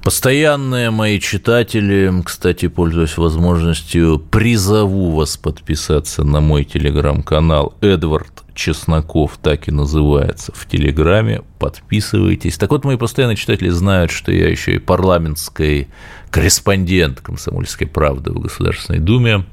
Постоянные 0.02 0.90
мои 0.90 1.18
читатели, 1.18 2.12
кстати, 2.22 2.68
пользуясь 2.68 3.16
возможностью, 3.16 4.18
призову 4.18 5.12
вас 5.12 5.38
подписаться 5.38 6.22
на 6.22 6.42
мой 6.42 6.64
телеграм-канал 6.64 7.74
Эдвард 7.80 8.44
Чесноков, 8.54 9.38
так 9.42 9.66
и 9.68 9.70
называется 9.70 10.52
в 10.54 10.68
Телеграме. 10.68 11.40
Подписывайтесь. 11.58 12.58
Так 12.58 12.72
вот, 12.72 12.84
мои 12.84 12.98
постоянные 12.98 13.36
читатели 13.36 13.70
знают, 13.70 14.10
что 14.10 14.30
я 14.30 14.50
еще 14.50 14.74
и 14.74 14.78
парламентский 14.78 15.88
корреспондент 16.28 17.22
комсомольской 17.22 17.86
правды 17.86 18.30
в 18.30 18.40
Государственной 18.40 18.98
Думе. 18.98 19.46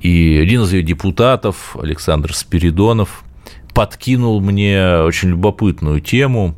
И 0.00 0.38
один 0.40 0.62
из 0.62 0.72
ее 0.72 0.84
депутатов, 0.84 1.76
Александр 1.76 2.32
Спиридонов, 2.34 3.24
подкинул 3.74 4.40
мне 4.40 4.98
очень 4.98 5.30
любопытную 5.30 6.00
тему, 6.00 6.54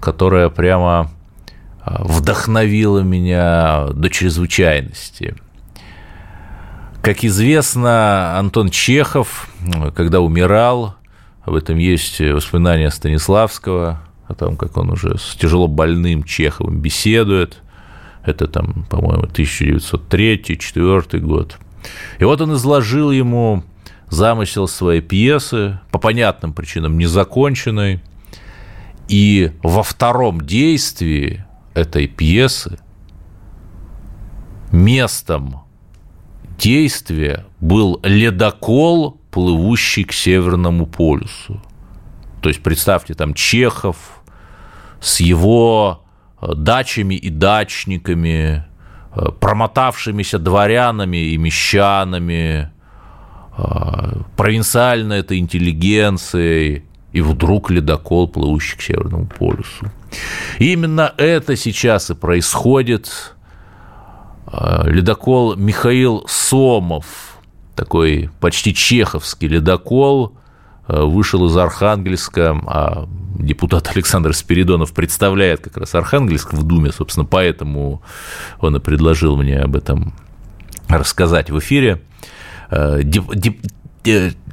которая 0.00 0.48
прямо 0.48 1.10
а, 1.80 2.02
вдохновила 2.04 3.00
меня 3.00 3.88
до 3.88 4.10
чрезвычайности. 4.10 5.36
Как 7.02 7.24
известно, 7.24 8.36
Антон 8.38 8.70
Чехов, 8.70 9.48
когда 9.94 10.20
умирал, 10.20 10.96
об 11.44 11.54
этом 11.54 11.78
есть 11.78 12.20
воспоминания 12.20 12.90
Станиславского, 12.90 14.00
о 14.26 14.34
том, 14.34 14.56
как 14.56 14.76
он 14.76 14.90
уже 14.90 15.16
с 15.18 15.36
тяжело 15.36 15.68
больным 15.68 16.24
Чеховым 16.24 16.80
беседует. 16.80 17.62
Это 18.24 18.48
там, 18.48 18.84
по-моему, 18.90 19.22
1903-1904 19.24 21.20
год. 21.20 21.58
И 22.18 22.24
вот 22.24 22.40
он 22.40 22.54
изложил 22.54 23.12
ему 23.12 23.62
замысел 24.08 24.68
своей 24.68 25.00
пьесы, 25.00 25.80
по 25.90 25.98
понятным 25.98 26.52
причинам 26.52 26.98
незаконченной, 26.98 28.02
и 29.08 29.52
во 29.62 29.82
втором 29.82 30.40
действии 30.40 31.44
этой 31.74 32.06
пьесы 32.06 32.78
местом 34.72 35.62
действия 36.58 37.46
был 37.60 38.00
ледокол, 38.02 39.20
плывущий 39.30 40.04
к 40.04 40.12
Северному 40.12 40.86
полюсу. 40.86 41.62
То 42.40 42.48
есть 42.48 42.62
представьте, 42.62 43.14
там 43.14 43.34
Чехов 43.34 44.22
с 45.00 45.20
его 45.20 46.04
э, 46.40 46.54
дачами 46.54 47.14
и 47.14 47.28
дачниками, 47.28 48.64
э, 49.14 49.30
промотавшимися 49.40 50.38
дворянами 50.38 51.16
и 51.16 51.38
мещанами, 51.38 52.70
провинциальной 54.36 55.18
этой 55.20 55.38
интеллигенцией, 55.38 56.84
и 57.12 57.20
вдруг 57.22 57.70
ледокол, 57.70 58.28
плывущий 58.28 58.76
к 58.76 58.82
Северному 58.82 59.26
полюсу. 59.26 59.90
И 60.58 60.72
именно 60.72 61.14
это 61.16 61.56
сейчас 61.56 62.10
и 62.10 62.14
происходит. 62.14 63.34
А, 64.46 64.86
ледокол 64.86 65.56
Михаил 65.56 66.24
Сомов, 66.28 67.38
такой 67.74 68.30
почти 68.40 68.74
чеховский 68.74 69.48
ледокол, 69.48 70.36
вышел 70.88 71.46
из 71.46 71.56
Архангельска, 71.56 72.50
а 72.66 73.08
депутат 73.38 73.88
Александр 73.94 74.34
Спиридонов 74.34 74.92
представляет 74.92 75.60
как 75.60 75.76
раз 75.76 75.94
Архангельск 75.94 76.52
в 76.52 76.62
Думе, 76.62 76.92
собственно, 76.92 77.26
поэтому 77.26 78.02
он 78.60 78.76
и 78.76 78.80
предложил 78.80 79.36
мне 79.36 79.58
об 79.58 79.76
этом 79.76 80.14
рассказать 80.88 81.50
в 81.50 81.58
эфире. 81.58 82.02
Э, 82.70 83.02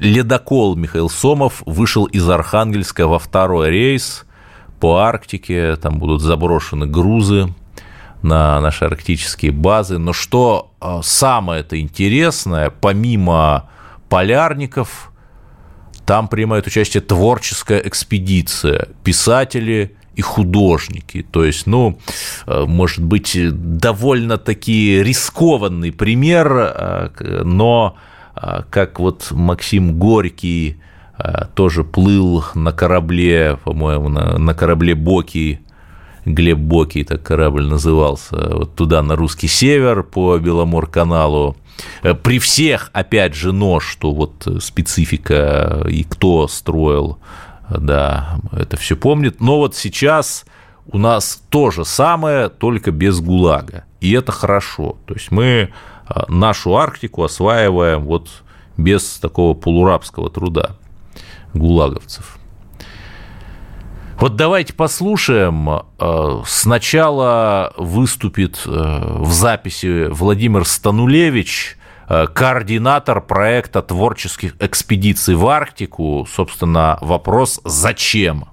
ледокол 0.00 0.76
Михаил 0.76 1.08
Сомов 1.08 1.62
вышел 1.66 2.06
из 2.06 2.28
Архангельска 2.28 3.06
во 3.06 3.18
второй 3.18 3.70
рейс 3.70 4.24
по 4.80 4.98
Арктике, 4.98 5.76
там 5.76 5.98
будут 5.98 6.22
заброшены 6.22 6.86
грузы 6.86 7.54
на 8.22 8.60
наши 8.60 8.84
арктические 8.84 9.52
базы. 9.52 9.98
Но 9.98 10.12
что 10.12 10.72
э, 10.80 11.00
самое-то 11.02 11.80
интересное, 11.80 12.70
помимо 12.70 13.68
полярников, 14.08 15.12
там 16.06 16.28
принимает 16.28 16.66
участие 16.66 17.00
творческая 17.00 17.78
экспедиция, 17.78 18.88
писатели 19.04 19.96
и 20.16 20.22
художники. 20.22 21.24
То 21.30 21.44
есть, 21.44 21.66
ну, 21.66 21.98
э, 22.46 22.64
может 22.66 23.04
быть, 23.04 23.36
довольно-таки 23.36 25.02
рискованный 25.02 25.92
пример, 25.92 26.52
э, 26.56 27.42
но 27.44 27.96
э, 28.36 28.62
как 28.70 29.00
вот 29.00 29.28
Максим 29.30 29.98
Горький 29.98 30.78
тоже 31.54 31.84
плыл 31.84 32.44
на 32.56 32.72
корабле, 32.72 33.56
по-моему, 33.62 34.08
на, 34.08 34.36
на 34.36 34.52
корабле 34.52 34.96
Боки, 34.96 35.60
Глеб 36.24 36.58
Боки, 36.58 37.04
так 37.04 37.22
корабль 37.22 37.66
назывался, 37.66 38.34
вот 38.34 38.74
туда 38.74 39.00
на 39.00 39.14
русский 39.14 39.46
север 39.46 40.02
по 40.02 40.36
Беломор-каналу, 40.38 41.56
Э, 42.02 42.14
при 42.14 42.38
всех, 42.38 42.90
опять 42.92 43.34
же, 43.34 43.52
но 43.52 43.80
что 43.80 44.12
вот 44.12 44.46
специфика 44.60 45.84
и 45.88 46.04
кто 46.04 46.48
строил, 46.48 47.18
да, 47.70 48.38
это 48.52 48.76
все 48.76 48.96
помнит. 48.96 49.40
Но 49.40 49.58
вот 49.58 49.74
сейчас 49.74 50.44
у 50.86 50.98
нас 50.98 51.42
то 51.48 51.70
же 51.70 51.84
самое, 51.84 52.48
только 52.48 52.90
без 52.90 53.20
ГУЛАГа. 53.20 53.84
И 54.00 54.12
это 54.12 54.32
хорошо. 54.32 54.96
То 55.06 55.14
есть 55.14 55.30
мы 55.30 55.44
э, 55.44 55.68
нашу 56.28 56.76
Арктику 56.76 57.24
осваиваем 57.24 58.04
вот 58.04 58.28
без 58.76 59.18
такого 59.18 59.54
полурабского 59.54 60.30
труда 60.30 60.76
гулаговцев. 61.54 62.38
Вот 64.18 64.36
давайте 64.36 64.74
послушаем. 64.74 65.68
Э, 65.98 66.42
сначала 66.46 67.72
выступит 67.76 68.62
э, 68.66 68.70
в 68.70 69.32
записи 69.32 70.08
Владимир 70.10 70.64
Станулевич, 70.66 71.78
координатор 72.08 73.20
проекта 73.20 73.82
творческих 73.82 74.56
экспедиций 74.60 75.34
в 75.34 75.46
Арктику. 75.46 76.24
Собственно, 76.26 76.98
вопрос 77.00 77.60
«Зачем?». 77.64 78.44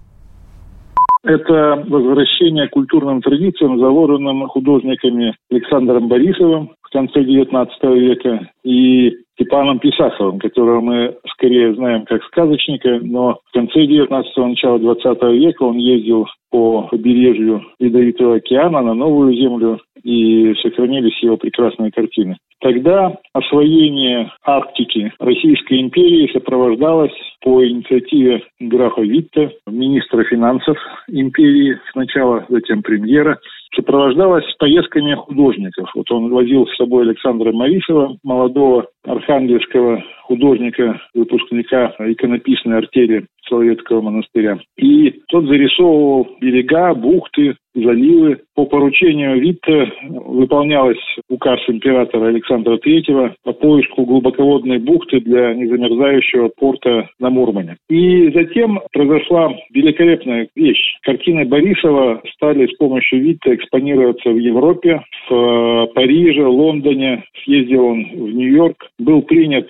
Это 1.24 1.84
возвращение 1.88 2.68
к 2.68 2.72
культурным 2.72 3.22
традициям, 3.22 3.78
заложенным 3.80 4.48
художниками 4.48 5.36
Александром 5.52 6.08
Борисовым 6.08 6.72
в 6.82 6.90
конце 6.92 7.22
XIX 7.22 7.68
века 8.00 8.50
и 8.64 9.18
Степаном 9.36 9.80
Писаховым, 9.80 10.40
которого 10.40 10.82
мы 10.82 11.16
скорее 11.34 11.74
знаем 11.76 12.06
как 12.06 12.24
сказочника, 12.24 13.00
но 13.02 13.40
в 13.50 13.54
конце 13.54 13.86
19-го, 13.86 14.48
начала 14.48 14.80
20 14.80 15.24
века 15.40 15.64
он 15.64 15.78
ездил 15.78 16.28
по 16.50 16.84
побережью 16.84 17.62
Ледовитого 17.80 18.36
океана 18.36 18.82
на 18.82 18.94
Новую 18.94 19.34
Землю, 19.36 19.80
и 20.04 20.54
сохранились 20.62 21.22
его 21.22 21.38
прекрасные 21.38 21.92
картины. 21.92 22.38
Тогда 22.62 23.16
освоение 23.34 24.32
Арктики 24.44 25.12
Российской 25.20 25.82
империи 25.82 26.32
сопровождалось 26.32 27.12
по 27.42 27.66
инициативе 27.68 28.44
графа 28.60 29.02
Витта, 29.02 29.52
министра 29.68 30.24
финансов 30.24 30.78
империи 31.08 31.80
сначала, 31.92 32.46
затем 32.50 32.84
премьера, 32.84 33.40
сопровождалось 33.76 34.46
поездками 34.60 35.16
художников. 35.16 35.90
Вот 35.96 36.12
он 36.12 36.30
возил 36.30 36.68
с 36.68 36.76
собой 36.76 37.04
Александра 37.04 37.52
Марисова, 37.52 38.18
молодого 38.24 38.88
архангельского 39.06 40.04
художника, 40.32 41.02
выпускника 41.14 41.94
иконописной 42.00 42.78
артерии 42.78 43.26
Соловецкого 43.50 44.02
монастыря. 44.02 44.60
И 44.78 45.12
тот 45.28 45.46
зарисовывал 45.46 46.28
берега, 46.40 46.94
бухты, 46.94 47.56
заливы. 47.74 48.40
По 48.56 48.66
поручению 48.66 49.40
Витта 49.40 49.92
выполнялась 50.10 51.00
указ 51.30 51.60
императора 51.68 52.28
Александра 52.28 52.78
III 52.78 53.34
по 53.44 53.54
поиску 53.54 54.06
глубоководной 54.06 54.78
бухты 54.80 55.22
для 55.22 55.54
незамерзающего 55.54 56.52
порта 56.58 57.10
на 57.20 57.30
Мурмане. 57.30 57.78
И 57.90 58.30
затем 58.32 58.82
произошла 58.92 59.54
великолепная 59.74 60.48
вещь. 60.56 60.98
Картины 61.04 61.46
Борисова 61.46 62.22
стали 62.34 62.68
с 62.68 62.78
помощью 62.78 63.22
Витта 63.22 63.56
экспонироваться 63.56 64.30
в 64.30 64.38
Европе, 64.38 65.02
в 65.30 65.88
Париже, 65.96 66.46
Лондоне. 66.46 67.24
Съездил 67.44 67.86
он 67.86 68.04
в 68.04 68.34
Нью-Йорк, 68.34 68.90
был 69.00 69.22
принят 69.22 69.70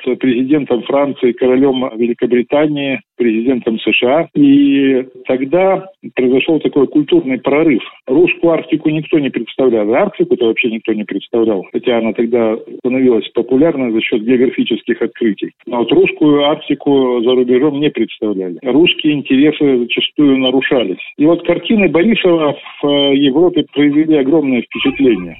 президентом 0.52 0.84
Франции, 0.84 1.32
королем 1.32 1.90
Великобритании, 1.98 3.02
президентом 3.16 3.80
США. 3.80 4.28
И 4.36 5.06
тогда 5.26 5.86
произошел 6.16 6.60
такой 6.60 6.88
культурный 6.88 7.40
прорыв. 7.40 7.82
Русскую 8.08 8.54
Арктику 8.54 8.90
никто 8.90 9.20
не 9.20 9.30
представлял. 9.30 9.94
Арктику-то 9.94 10.48
вообще 10.48 10.70
никто 10.70 10.94
не 10.94 11.04
представлял. 11.04 11.66
Хотя 11.72 12.00
она 12.00 12.14
тогда 12.14 12.58
становилась 12.80 13.28
популярной 13.30 13.94
за 13.94 14.02
счет 14.02 14.24
географических 14.24 15.02
открытий. 15.02 15.52
Но 15.68 15.80
вот 15.80 15.92
русскую 15.92 16.44
Арктику 16.44 17.22
за 17.24 17.32
рубежом 17.32 17.80
не 17.80 17.90
представляли. 17.90 18.58
Русские 18.64 19.14
интересы 19.14 19.80
зачастую 19.80 20.38
нарушались. 20.38 21.02
И 21.18 21.26
вот 21.26 21.46
картины 21.46 21.88
Борисова 21.88 22.58
в 22.82 22.88
э, 22.88 23.16
Европе 23.16 23.66
произвели 23.74 24.18
огромное 24.18 24.62
впечатление. 24.64 25.38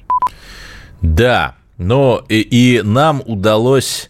Да, 1.02 1.56
но 1.78 2.20
и, 2.28 2.40
и 2.40 2.80
нам 2.82 3.20
удалось 3.26 4.08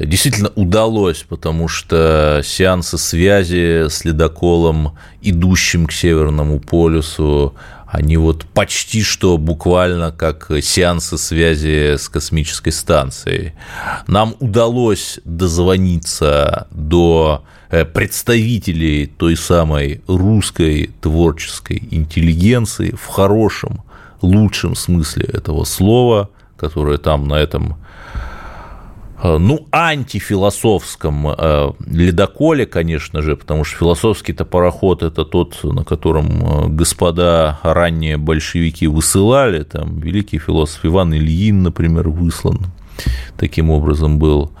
действительно 0.00 0.50
удалось, 0.54 1.24
потому 1.28 1.68
что 1.68 2.40
сеансы 2.44 2.98
связи 2.98 3.88
с 3.88 4.04
ледоколом, 4.04 4.96
идущим 5.22 5.86
к 5.86 5.92
Северному 5.92 6.60
полюсу, 6.60 7.54
они 7.86 8.16
вот 8.16 8.44
почти 8.46 9.02
что 9.02 9.38
буквально 9.38 10.10
как 10.10 10.50
сеансы 10.62 11.16
связи 11.16 11.96
с 11.96 12.08
космической 12.08 12.70
станцией. 12.70 13.52
Нам 14.08 14.34
удалось 14.40 15.20
дозвониться 15.24 16.66
до 16.72 17.44
э, 17.70 17.84
представителей 17.84 19.06
той 19.06 19.36
самой 19.36 20.02
русской 20.08 20.90
творческой 21.00 21.86
интеллигенции 21.92 22.96
в 23.00 23.06
хорошем, 23.06 23.82
лучшем 24.22 24.74
смысле 24.74 25.26
этого 25.26 25.62
слова, 25.62 26.30
которое 26.56 26.98
там 26.98 27.28
на 27.28 27.34
этом 27.34 27.76
Э, 27.76 27.83
ну, 29.24 29.66
антифилософском 29.72 31.28
э, 31.28 31.72
ледоколе, 31.86 32.66
конечно 32.66 33.22
же, 33.22 33.36
потому 33.36 33.64
что 33.64 33.78
философский-то 33.78 34.44
пароход– 34.44 35.02
это 35.02 35.24
тот, 35.24 35.58
на 35.62 35.82
котором 35.82 36.26
э, 36.26 36.68
господа 36.68 37.58
ранние 37.62 38.18
большевики 38.18 38.86
высылали, 38.86 39.62
там 39.62 39.98
великий 39.98 40.38
философ 40.38 40.84
Иван 40.84 41.14
Ильин, 41.14 41.62
например, 41.62 42.10
выслан. 42.10 42.66
Таким 43.38 43.70
образом 43.70 44.18
был. 44.18 44.52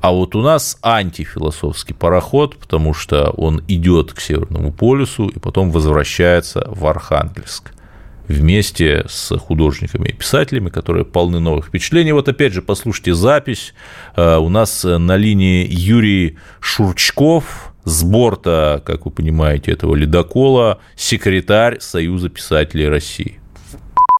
А 0.00 0.12
вот 0.12 0.36
у 0.36 0.42
нас 0.42 0.78
антифилософский 0.82 1.94
пароход, 1.94 2.56
потому 2.56 2.94
что 2.94 3.30
он 3.30 3.62
идет 3.66 4.12
к 4.12 4.20
Северному 4.20 4.72
полюсу 4.72 5.26
и 5.26 5.38
потом 5.40 5.72
возвращается 5.72 6.68
в 6.70 6.86
Архангельск 6.86 7.72
вместе 8.28 9.04
с 9.08 9.36
художниками 9.36 10.08
и 10.08 10.12
писателями, 10.12 10.68
которые 10.68 11.04
полны 11.04 11.40
новых 11.40 11.66
впечатлений. 11.66 12.12
Вот 12.12 12.28
опять 12.28 12.52
же, 12.52 12.62
послушайте 12.62 13.14
запись. 13.14 13.74
Э, 14.16 14.36
у 14.36 14.48
нас 14.48 14.84
на 14.84 15.16
линии 15.16 15.66
Юрий 15.68 16.38
Шурчков, 16.60 17.72
с 17.84 18.04
борта, 18.04 18.80
как 18.86 19.06
вы 19.06 19.10
понимаете, 19.10 19.72
этого 19.72 19.94
ледокола, 19.94 20.78
секретарь 20.96 21.80
Союза 21.80 22.28
писателей 22.28 22.88
России 22.88 23.41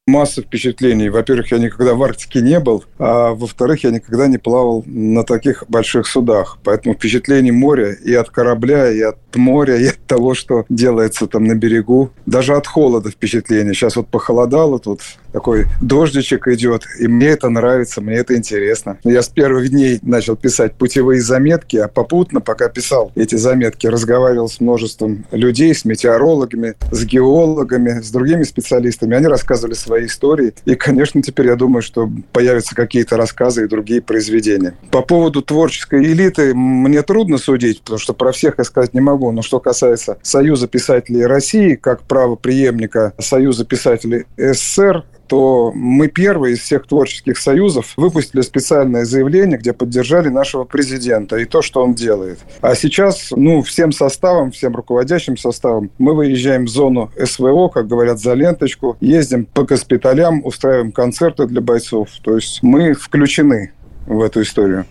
масса 0.06 0.42
впечатлений. 0.42 1.08
Во-первых, 1.10 1.52
я 1.52 1.58
никогда 1.58 1.94
в 1.94 2.02
Арктике 2.02 2.40
не 2.40 2.58
был, 2.58 2.84
а 2.98 3.34
во-вторых, 3.34 3.84
я 3.84 3.90
никогда 3.90 4.26
не 4.26 4.38
плавал 4.38 4.82
на 4.84 5.22
таких 5.22 5.64
больших 5.68 6.08
судах. 6.08 6.58
Поэтому 6.64 6.94
впечатлений 6.94 7.52
моря 7.52 7.92
и 7.92 8.12
от 8.14 8.30
корабля, 8.30 8.90
и 8.90 9.00
от 9.00 9.18
моря, 9.36 9.76
и 9.76 9.86
от 9.86 9.98
того, 10.06 10.34
что 10.34 10.64
делается 10.68 11.28
там 11.28 11.44
на 11.44 11.54
берегу. 11.54 12.10
Даже 12.26 12.54
от 12.54 12.66
холода 12.66 13.10
впечатление. 13.10 13.74
Сейчас 13.74 13.94
вот 13.94 14.08
похолодало 14.08 14.80
тут 14.80 15.02
такой 15.32 15.66
дождичек 15.80 16.48
идет, 16.48 16.84
и 16.98 17.08
мне 17.08 17.28
это 17.28 17.48
нравится, 17.48 18.00
мне 18.00 18.16
это 18.16 18.36
интересно. 18.36 18.98
Я 19.04 19.22
с 19.22 19.28
первых 19.28 19.70
дней 19.70 19.98
начал 20.02 20.36
писать 20.36 20.74
путевые 20.74 21.20
заметки, 21.20 21.76
а 21.76 21.88
попутно, 21.88 22.40
пока 22.40 22.68
писал 22.68 23.12
эти 23.14 23.36
заметки, 23.36 23.86
разговаривал 23.86 24.48
с 24.48 24.60
множеством 24.60 25.24
людей, 25.32 25.74
с 25.74 25.84
метеорологами, 25.84 26.74
с 26.90 27.04
геологами, 27.04 28.00
с 28.00 28.10
другими 28.10 28.42
специалистами. 28.42 29.16
Они 29.16 29.26
рассказывали 29.26 29.74
свои 29.74 30.06
истории. 30.06 30.54
И, 30.64 30.74
конечно, 30.74 31.22
теперь 31.22 31.46
я 31.46 31.56
думаю, 31.56 31.82
что 31.82 32.08
появятся 32.32 32.74
какие-то 32.74 33.16
рассказы 33.16 33.64
и 33.64 33.68
другие 33.68 34.02
произведения. 34.02 34.74
По 34.90 35.02
поводу 35.02 35.42
творческой 35.42 36.04
элиты 36.04 36.54
мне 36.54 37.02
трудно 37.02 37.38
судить, 37.38 37.82
потому 37.82 37.98
что 37.98 38.12
про 38.12 38.32
всех 38.32 38.58
я 38.58 38.64
сказать 38.64 38.94
не 38.94 39.00
могу. 39.00 39.32
Но 39.32 39.42
что 39.42 39.60
касается 39.60 40.18
Союза 40.22 40.68
писателей 40.68 41.26
России, 41.26 41.74
как 41.74 42.02
правоприемника 42.02 43.14
Союза 43.18 43.64
писателей 43.64 44.26
СССР, 44.36 45.04
то 45.26 45.72
мы 45.74 46.08
первые 46.08 46.54
из 46.54 46.60
всех 46.60 46.86
творческих 46.86 47.38
союзов 47.38 47.94
выпустили 47.96 48.42
специальное 48.42 49.04
заявление, 49.04 49.58
где 49.58 49.72
поддержали 49.72 50.28
нашего 50.28 50.64
президента 50.64 51.36
и 51.36 51.44
то, 51.44 51.62
что 51.62 51.82
он 51.82 51.94
делает. 51.94 52.40
А 52.60 52.74
сейчас, 52.74 53.28
ну, 53.34 53.62
всем 53.62 53.92
составом, 53.92 54.50
всем 54.50 54.74
руководящим 54.74 55.36
составом 55.36 55.90
мы 55.98 56.14
выезжаем 56.14 56.66
в 56.66 56.68
зону 56.68 57.10
СВО, 57.22 57.68
как 57.68 57.86
говорят, 57.88 58.18
за 58.18 58.34
ленточку, 58.34 58.96
ездим 59.00 59.46
по 59.46 59.64
госпиталям, 59.64 60.44
устраиваем 60.44 60.92
концерты 60.92 61.46
для 61.46 61.60
бойцов. 61.60 62.08
То 62.22 62.36
есть 62.36 62.62
мы 62.62 62.94
включены 62.94 63.72
в 64.06 64.20
эту 64.22 64.42
историю. 64.42 64.86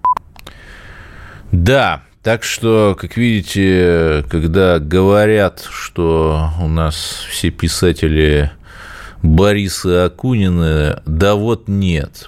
Да, 1.51 2.01
так 2.23 2.43
что, 2.43 2.95
как 2.99 3.17
видите, 3.17 4.23
когда 4.29 4.79
говорят, 4.79 5.67
что 5.71 6.49
у 6.61 6.67
нас 6.67 7.25
все 7.29 7.49
писатели 7.49 8.51
Бориса 9.21 10.05
Акунина, 10.05 11.01
да 11.05 11.35
вот 11.35 11.67
нет. 11.67 12.27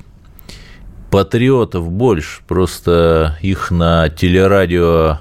Патриотов 1.09 1.91
больше, 1.91 2.41
просто 2.47 3.37
их 3.41 3.71
на 3.71 4.09
телерадио 4.09 5.19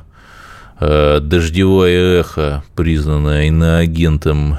э, 0.81 1.21
«Дождевое 1.21 2.21
эхо», 2.21 2.63
признанное 2.75 3.49
иноагентом, 3.49 4.59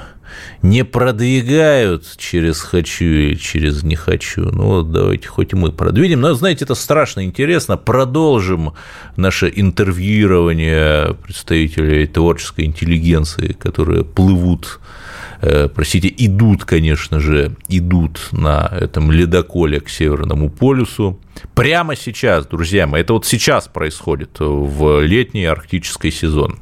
не 0.62 0.84
продвигают 0.84 2.04
через 2.16 2.60
«хочу» 2.60 3.04
или 3.04 3.34
через 3.34 3.82
«не 3.82 3.96
хочу». 3.96 4.42
Ну, 4.42 4.64
вот 4.64 4.92
давайте 4.92 5.28
хоть 5.28 5.52
мы 5.52 5.72
продвинем. 5.72 6.20
Но, 6.20 6.34
знаете, 6.34 6.64
это 6.64 6.74
страшно 6.74 7.24
интересно. 7.24 7.76
Продолжим 7.76 8.72
наше 9.16 9.52
интервьюирование 9.54 11.14
представителей 11.14 12.06
творческой 12.06 12.64
интеллигенции, 12.66 13.52
которые 13.52 14.04
плывут 14.04 14.80
простите, 15.74 16.12
идут, 16.16 16.64
конечно 16.64 17.20
же, 17.20 17.56
идут 17.68 18.28
на 18.32 18.70
этом 18.72 19.10
ледоколе 19.10 19.80
к 19.80 19.88
Северному 19.88 20.50
полюсу. 20.50 21.18
Прямо 21.54 21.96
сейчас, 21.96 22.46
друзья 22.46 22.86
мои, 22.86 23.02
это 23.02 23.12
вот 23.14 23.26
сейчас 23.26 23.68
происходит 23.68 24.36
в 24.38 25.00
летний 25.00 25.44
арктический 25.44 26.10
сезон. 26.10 26.60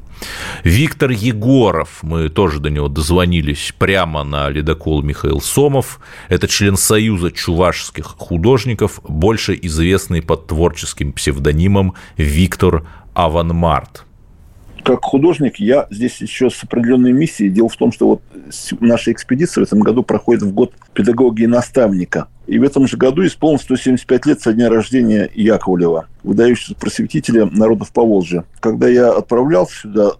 Виктор 0.65 1.11
Егоров, 1.11 1.99
мы 2.03 2.29
тоже 2.29 2.61
до 2.61 2.71
него 2.71 2.89
дозвонились 2.89 3.75
прямо 3.77 4.25
на 4.25 4.49
ледокол 4.49 5.03
Михаил 5.03 5.41
Сомов. 5.41 6.01
Это 6.29 6.49
член 6.49 6.77
Союза 6.77 7.31
чувашских 7.31 8.05
художников, 8.05 9.01
больше 9.07 9.59
известный 9.63 10.23
под 10.23 10.47
творческим 10.47 11.13
псевдонимом 11.13 11.95
Виктор 12.17 12.87
Аванмарт 13.15 14.05
как 14.83 15.05
художник 15.05 15.57
я 15.57 15.87
здесь 15.91 16.21
еще 16.21 16.51
с 16.51 16.63
определенной 16.65 17.13
миссией. 17.13 17.51
Дело 17.51 17.69
в 17.69 17.77
том, 17.77 17.93
что 17.93 18.09
вот 18.09 18.23
наша 18.81 19.13
экспедиция 19.13 19.65
в 19.65 19.67
этом 19.67 19.81
году 19.81 20.03
проходит 20.03 20.43
в 20.43 20.53
год 20.53 20.73
педагогии 20.93 21.47
наставника. 21.47 22.29
И 22.47 22.59
в 22.59 22.65
этом 22.65 22.87
же 22.87 22.97
году 22.97 23.25
исполнилось 23.25 23.63
175 23.63 24.27
лет 24.27 24.41
со 24.41 24.53
дня 24.53 24.69
рождения 24.69 25.31
Яковлева, 25.35 26.07
выдающегося 26.23 26.75
просветителя 26.75 27.47
народов 27.47 27.93
Поволжья. 27.93 28.45
Когда 28.61 28.89
я 28.89 29.11
отправлялся 29.13 29.75
сюда, 29.83 30.13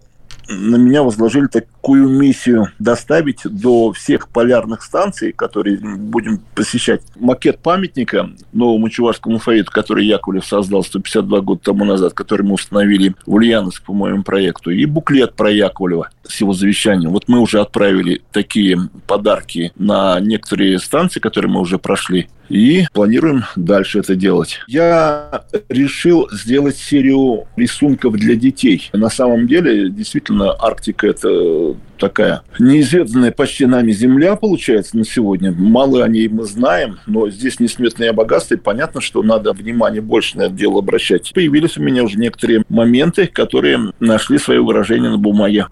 на 0.49 0.77
меня 0.77 1.03
возложили 1.03 1.47
такую 1.83 2.07
миссию 2.07 2.69
доставить 2.79 3.41
до 3.43 3.91
всех 3.91 4.29
полярных 4.29 4.83
станций, 4.83 5.33
которые 5.33 5.77
будем 5.77 6.39
посещать, 6.55 7.01
макет 7.17 7.59
памятника 7.59 8.29
новому 8.53 8.87
чувашскому 8.87 9.35
алфавиту, 9.35 9.69
который 9.69 10.05
Яковлев 10.05 10.45
создал 10.45 10.85
152 10.85 11.41
года 11.41 11.61
тому 11.61 11.83
назад, 11.83 12.13
который 12.13 12.43
мы 12.43 12.53
установили 12.53 13.13
в 13.25 13.33
Ульяновск 13.33 13.83
по 13.83 13.91
моему 13.91 14.23
проекту, 14.23 14.71
и 14.71 14.85
буклет 14.85 15.33
про 15.35 15.51
Яковлева 15.51 16.09
с 16.25 16.39
его 16.39 16.53
завещанием. 16.53 17.11
Вот 17.11 17.27
мы 17.27 17.39
уже 17.39 17.59
отправили 17.59 18.21
такие 18.31 18.77
подарки 19.05 19.73
на 19.75 20.21
некоторые 20.21 20.79
станции, 20.79 21.19
которые 21.19 21.51
мы 21.51 21.59
уже 21.59 21.79
прошли 21.79 22.29
и 22.49 22.85
планируем 22.93 23.45
дальше 23.55 23.99
это 23.99 24.15
делать. 24.15 24.59
Я 24.67 25.43
решил 25.69 26.29
сделать 26.31 26.77
серию 26.77 27.47
рисунков 27.55 28.13
для 28.13 28.35
детей. 28.35 28.89
На 28.93 29.09
самом 29.09 29.47
деле, 29.47 29.89
действительно, 29.89 30.53
Арктика– 30.59 31.07
это 31.07 31.72
такая 31.97 32.43
неизведанная 32.59 33.31
почти 33.31 33.65
нами 33.65 33.91
земля, 33.91 34.35
получается, 34.35 34.97
на 34.97 35.05
сегодня. 35.05 35.51
Мало 35.51 36.03
о 36.03 36.07
ней 36.07 36.27
мы 36.27 36.43
знаем, 36.45 36.99
но 37.05 37.29
здесь 37.29 37.59
несметные 37.59 38.11
богатства, 38.11 38.55
и 38.55 38.57
понятно, 38.57 39.01
что 39.01 39.23
надо 39.23 39.53
внимание 39.53 40.01
больше 40.01 40.37
на 40.37 40.43
это 40.43 40.53
дело 40.53 40.79
обращать. 40.79 41.31
Появились 41.33 41.77
у 41.77 41.81
меня 41.81 42.03
уже 42.03 42.17
некоторые 42.17 42.63
моменты, 42.69 43.27
которые 43.27 43.93
нашли 43.99 44.37
свое 44.37 44.61
выражение 44.61 45.11
на 45.11 45.17
бумаге. 45.17 45.67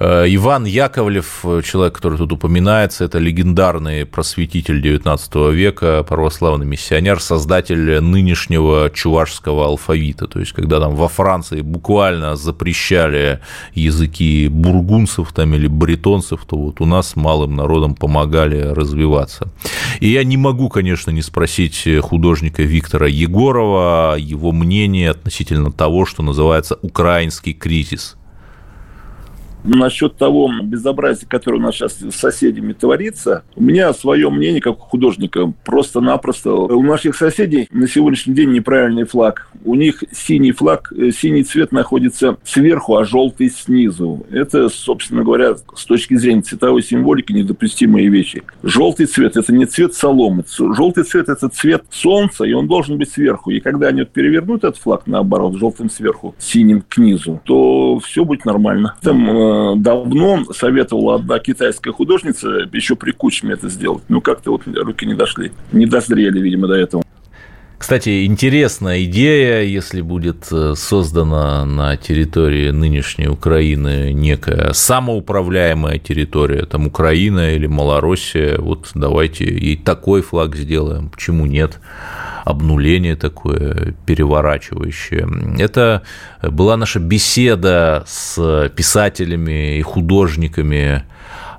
Э, 0.00 0.26
Иван 0.28 0.64
Яковлев, 0.64 1.44
человек, 1.64 1.94
который 1.94 2.18
тут 2.18 2.32
упоминается, 2.32 3.04
это 3.04 3.18
легендарный 3.18 4.06
просветитель 4.06 4.80
XIX 4.80 5.52
века, 5.52 6.04
православный 6.08 6.66
миссионер, 6.66 7.20
создатель 7.20 8.00
нынешнего 8.00 8.90
чувашского 8.90 9.66
алфавита. 9.66 10.28
То 10.28 10.38
есть, 10.38 10.52
когда 10.52 10.78
там 10.78 10.94
во 10.94 11.08
Франции 11.08 11.62
буквально 11.62 12.36
запрещали 12.36 13.40
языки 13.74 14.48
бургунцев 14.48 15.32
там, 15.32 15.54
или 15.54 15.66
бретонцев, 15.66 16.44
то 16.46 16.56
вот 16.56 16.80
у 16.80 16.84
нас 16.84 17.16
малым 17.16 17.56
народам 17.56 17.96
помогали 17.96 18.60
развиваться. 18.60 19.52
И 19.98 20.08
я 20.10 20.22
не 20.22 20.36
могу, 20.36 20.68
конечно, 20.68 21.10
не 21.10 21.22
спросить 21.22 21.88
художника 22.02 22.62
Виктора 22.62 23.08
Егорова 23.08 24.16
его 24.16 24.52
мнение 24.52 25.10
относительно 25.10 25.72
того, 25.72 26.06
что 26.06 26.22
называется 26.22 26.78
украинский 26.82 27.52
кризис. 27.52 28.16
Насчет 29.68 30.16
того 30.16 30.50
безобразия, 30.62 31.28
которое 31.28 31.58
у 31.58 31.60
нас 31.60 31.74
сейчас 31.74 31.98
с 31.98 32.14
соседями 32.14 32.72
творится, 32.72 33.44
у 33.54 33.62
меня 33.62 33.92
свое 33.92 34.30
мнение 34.30 34.62
как 34.62 34.78
у 34.78 34.80
художника. 34.80 35.52
Просто-напросто 35.64 36.52
у 36.54 36.82
наших 36.82 37.16
соседей 37.16 37.68
на 37.70 37.86
сегодняшний 37.86 38.34
день 38.34 38.50
неправильный 38.50 39.04
флаг. 39.04 39.50
У 39.64 39.74
них 39.74 40.02
синий 40.10 40.52
флаг, 40.52 40.90
э, 40.96 41.10
синий 41.10 41.44
цвет 41.44 41.70
находится 41.70 42.38
сверху, 42.44 42.96
а 42.96 43.04
желтый 43.04 43.50
снизу. 43.50 44.24
Это, 44.30 44.70
собственно 44.70 45.22
говоря, 45.22 45.56
с 45.74 45.84
точки 45.84 46.16
зрения 46.16 46.40
цветовой 46.40 46.82
символики 46.82 47.32
недопустимые 47.32 48.08
вещи. 48.08 48.44
Желтый 48.62 49.04
цвет– 49.04 49.36
это 49.36 49.52
не 49.52 49.66
цвет 49.66 49.92
соломы. 49.92 50.44
Желтый 50.48 51.04
цвет– 51.04 51.28
это 51.28 51.50
цвет 51.50 51.84
солнца, 51.90 52.44
и 52.44 52.54
он 52.54 52.68
должен 52.68 52.96
быть 52.96 53.10
сверху. 53.10 53.50
И 53.50 53.60
когда 53.60 53.88
они 53.88 54.04
перевернут 54.04 54.64
этот 54.64 54.78
флаг, 54.78 55.02
наоборот, 55.06 55.56
желтым 55.58 55.90
сверху, 55.90 56.34
синим 56.38 56.82
к 56.88 56.96
низу, 56.96 57.42
то 57.44 57.98
все 57.98 58.24
будет 58.24 58.46
нормально. 58.46 58.96
Там 59.02 59.28
э, 59.28 59.57
давно 59.76 60.44
советовала 60.52 61.16
одна 61.16 61.38
китайская 61.38 61.92
художница 61.92 62.68
еще 62.72 62.96
при 62.96 63.12
Кучме 63.12 63.54
это 63.54 63.68
сделать. 63.68 64.02
Ну, 64.08 64.20
как-то 64.20 64.52
вот 64.52 64.62
руки 64.66 65.06
не 65.06 65.14
дошли. 65.14 65.52
Не 65.72 65.86
дозрели, 65.86 66.40
видимо, 66.40 66.68
до 66.68 66.74
этого. 66.74 67.04
Кстати, 67.78 68.26
интересная 68.26 69.04
идея, 69.04 69.62
если 69.62 70.00
будет 70.00 70.48
э, 70.50 70.74
создана 70.76 71.64
на 71.64 71.96
территории 71.96 72.70
нынешней 72.70 73.28
Украины 73.28 74.12
некая 74.12 74.72
самоуправляемая 74.72 75.98
территория, 75.98 76.66
там 76.66 76.88
Украина 76.88 77.54
или 77.54 77.66
Малороссия, 77.66 78.58
вот 78.58 78.90
давайте 78.94 79.44
и 79.44 79.76
такой 79.76 80.22
флаг 80.22 80.56
сделаем, 80.56 81.08
почему 81.08 81.46
нет? 81.46 81.78
обнуление 82.44 83.14
такое 83.14 83.94
переворачивающее. 84.06 85.28
Это 85.58 86.02
была 86.40 86.78
наша 86.78 86.98
беседа 86.98 88.04
с 88.06 88.70
писателями 88.74 89.78
и 89.78 89.82
художниками 89.82 91.04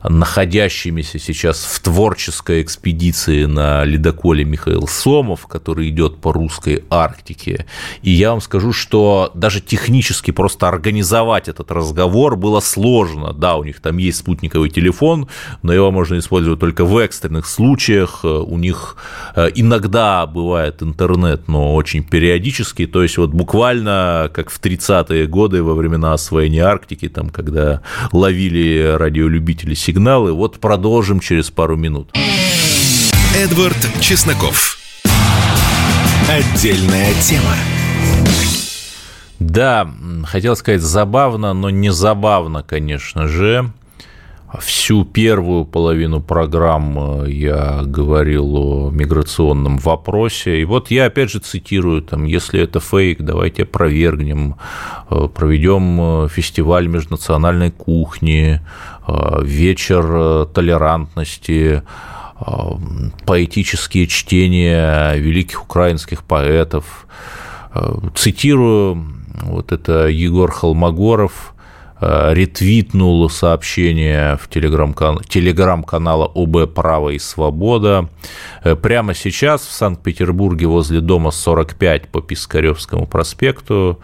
находящимися 0.03 1.19
сейчас 1.19 1.63
в 1.65 1.79
творческой 1.81 2.61
экспедиции 2.61 3.45
на 3.45 3.83
ледоколе 3.83 4.45
Михаил 4.45 4.87
Сомов, 4.87 5.47
который 5.47 5.89
идет 5.89 6.17
по 6.17 6.31
русской 6.31 6.83
Арктике. 6.89 7.65
И 8.01 8.11
я 8.11 8.31
вам 8.31 8.41
скажу, 8.41 8.73
что 8.73 9.31
даже 9.33 9.61
технически 9.61 10.31
просто 10.31 10.67
организовать 10.67 11.47
этот 11.49 11.71
разговор 11.71 12.35
было 12.35 12.59
сложно. 12.59 13.33
Да, 13.33 13.55
у 13.55 13.63
них 13.63 13.81
там 13.81 13.97
есть 13.97 14.19
спутниковый 14.19 14.69
телефон, 14.69 15.27
но 15.63 15.73
его 15.73 15.91
можно 15.91 16.17
использовать 16.17 16.59
только 16.59 16.85
в 16.85 16.97
экстренных 16.97 17.45
случаях. 17.45 18.23
У 18.23 18.57
них 18.57 18.95
э, 19.35 19.49
иногда 19.55 20.25
бывает 20.25 20.81
интернет, 20.81 21.47
но 21.47 21.75
очень 21.75 22.03
периодически. 22.03 22.85
То 22.87 23.03
есть 23.03 23.17
вот 23.17 23.31
буквально 23.31 24.29
как 24.33 24.49
в 24.49 24.61
30-е 24.61 25.27
годы 25.27 25.63
во 25.63 25.73
времена 25.73 26.13
освоения 26.13 26.63
Арктики, 26.63 27.09
там, 27.09 27.29
когда 27.29 27.81
ловили 28.11 28.95
радиолюбители 28.97 29.73
сигналы. 29.89 30.33
Вот 30.33 30.59
продолжим 30.59 31.19
через 31.19 31.49
пару 31.49 31.75
минут. 31.75 32.11
Эдвард 33.35 33.77
Чесноков. 33.99 34.77
Отдельная 36.29 37.13
тема. 37.21 37.55
Да, 39.39 39.89
хотел 40.25 40.55
сказать 40.55 40.81
забавно, 40.81 41.53
но 41.53 41.71
не 41.71 41.91
забавно, 41.91 42.61
конечно 42.61 43.27
же. 43.27 43.71
Всю 44.57 45.05
первую 45.05 45.63
половину 45.63 46.21
программы 46.21 47.29
я 47.29 47.83
говорил 47.83 48.55
о 48.55 48.89
миграционном 48.89 49.77
вопросе. 49.77 50.59
И 50.61 50.65
вот 50.65 50.89
я 50.89 51.05
опять 51.05 51.29
же 51.29 51.37
цитирую, 51.37 52.01
там, 52.01 52.23
если 52.23 52.59
это 52.59 52.79
фейк, 52.79 53.21
давайте 53.21 53.63
опровергнем, 53.63 54.55
э, 55.11 55.27
проведем 55.35 56.25
э, 56.25 56.27
фестиваль 56.29 56.87
межнациональной 56.87 57.69
кухни, 57.69 58.59
э, 59.07 59.39
вечер 59.43 60.47
толерантности, 60.47 61.83
поэтические 63.25 64.07
чтения 64.07 65.13
великих 65.15 65.61
украинских 65.61 66.23
поэтов. 66.23 67.05
Цитирую, 68.15 69.13
вот 69.41 69.73
это 69.73 70.07
Егор 70.07 70.49
Холмогоров– 70.49 71.53
ретвитнул 72.01 73.29
сообщение 73.29 74.37
в 74.37 74.47
телеграм-канале 74.47 75.21
телеграм 75.27 75.85
ОБ 76.33 76.73
«Право 76.73 77.09
и 77.09 77.19
свобода». 77.19 78.09
Э, 78.63 78.75
прямо 78.75 79.13
сейчас 79.13 79.61
в 79.61 79.71
Санкт-Петербурге 79.71 80.67
возле 80.67 81.01
дома 81.01 81.31
45 81.31 82.07
по 82.07 82.21
Пискаревскому 82.21 83.05
проспекту 83.05 83.99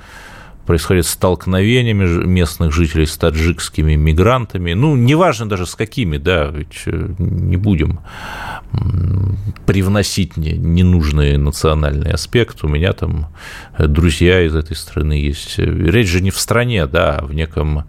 происходит 0.66 1.06
столкновение 1.06 1.94
местных 1.94 2.74
жителей 2.74 3.06
с 3.06 3.18
таджикскими 3.18 3.96
мигрантами. 3.96 4.74
Ну, 4.74 4.96
неважно 4.96 5.48
даже 5.48 5.66
с 5.66 5.76
какими, 5.76 6.18
да, 6.18 6.48
ведь 6.48 6.84
э, 6.86 7.10
не 7.20 7.58
будем 7.58 8.00
привносить 9.66 10.38
ненужный 10.38 11.38
национальный 11.38 12.12
аспект. 12.12 12.64
У 12.64 12.68
меня 12.68 12.94
там 12.94 13.28
друзья 13.78 14.42
из 14.42 14.56
этой 14.56 14.76
страны 14.76 15.14
есть. 15.14 15.58
Речь 15.58 16.10
же 16.10 16.22
не 16.22 16.32
в 16.32 16.40
стране, 16.40 16.86
да, 16.86 17.18
а 17.20 17.26
в 17.26 17.34
неком 17.34 17.86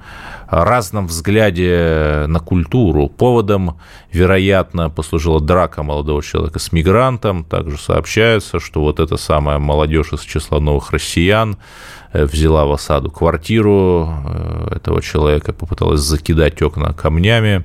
разном 0.48 1.06
взгляде 1.06 2.26
на 2.28 2.38
культуру. 2.38 3.08
Поводом, 3.08 3.78
вероятно, 4.12 4.90
послужила 4.90 5.40
драка 5.40 5.82
молодого 5.82 6.22
человека 6.22 6.58
с 6.58 6.72
мигрантом. 6.72 7.44
Также 7.44 7.78
сообщается, 7.78 8.60
что 8.60 8.80
вот 8.82 9.00
эта 9.00 9.16
самая 9.16 9.58
молодежь 9.58 10.12
из 10.12 10.20
числа 10.20 10.60
новых 10.60 10.92
россиян 10.92 11.56
Э, 12.05 12.05
взяла 12.24 12.66
в 12.66 12.72
осаду 12.72 13.10
квартиру 13.10 14.08
э, 14.24 14.76
этого 14.76 15.02
человека, 15.02 15.52
попыталась 15.52 16.00
закидать 16.00 16.60
окна 16.62 16.92
камнями, 16.92 17.64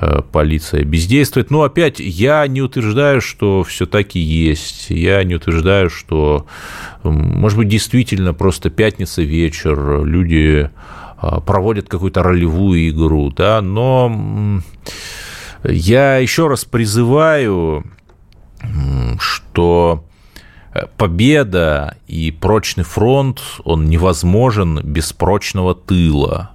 э, 0.00 0.22
полиция 0.32 0.84
бездействует. 0.84 1.50
Но 1.50 1.62
опять 1.62 2.00
я 2.00 2.46
не 2.46 2.62
утверждаю, 2.62 3.20
что 3.20 3.62
все 3.62 3.86
таки 3.86 4.18
есть. 4.18 4.90
Я 4.90 5.22
не 5.24 5.34
утверждаю, 5.36 5.90
что, 5.90 6.46
может 7.02 7.58
быть, 7.58 7.68
действительно 7.68 8.34
просто 8.34 8.70
пятница 8.70 9.22
вечер, 9.22 10.04
люди 10.04 10.70
проводят 11.46 11.88
какую-то 11.88 12.22
ролевую 12.22 12.90
игру, 12.90 13.30
да, 13.30 13.60
но 13.60 14.62
я 15.64 16.18
еще 16.18 16.46
раз 16.46 16.64
призываю, 16.64 17.84
что 19.18 20.04
победа 20.96 21.96
и 22.06 22.30
прочный 22.30 22.84
фронт, 22.84 23.40
он 23.64 23.86
невозможен 23.86 24.80
без 24.82 25.12
прочного 25.12 25.74
тыла. 25.74 26.50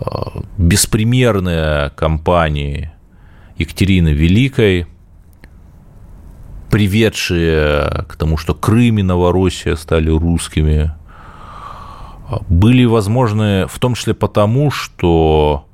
А, 0.00 0.42
беспримерные 0.58 1.90
кампании 1.90 2.90
Екатерины 3.56 4.08
Великой, 4.08 4.86
приведшие 6.70 8.04
к 8.08 8.16
тому, 8.16 8.36
что 8.36 8.54
Крым 8.54 8.98
и 8.98 9.02
Новороссия 9.02 9.76
стали 9.76 10.10
русскими, 10.10 10.92
а, 12.28 12.40
были 12.48 12.84
возможны 12.84 13.66
в 13.68 13.78
том 13.78 13.94
числе 13.94 14.14
потому, 14.14 14.70
что 14.70 15.66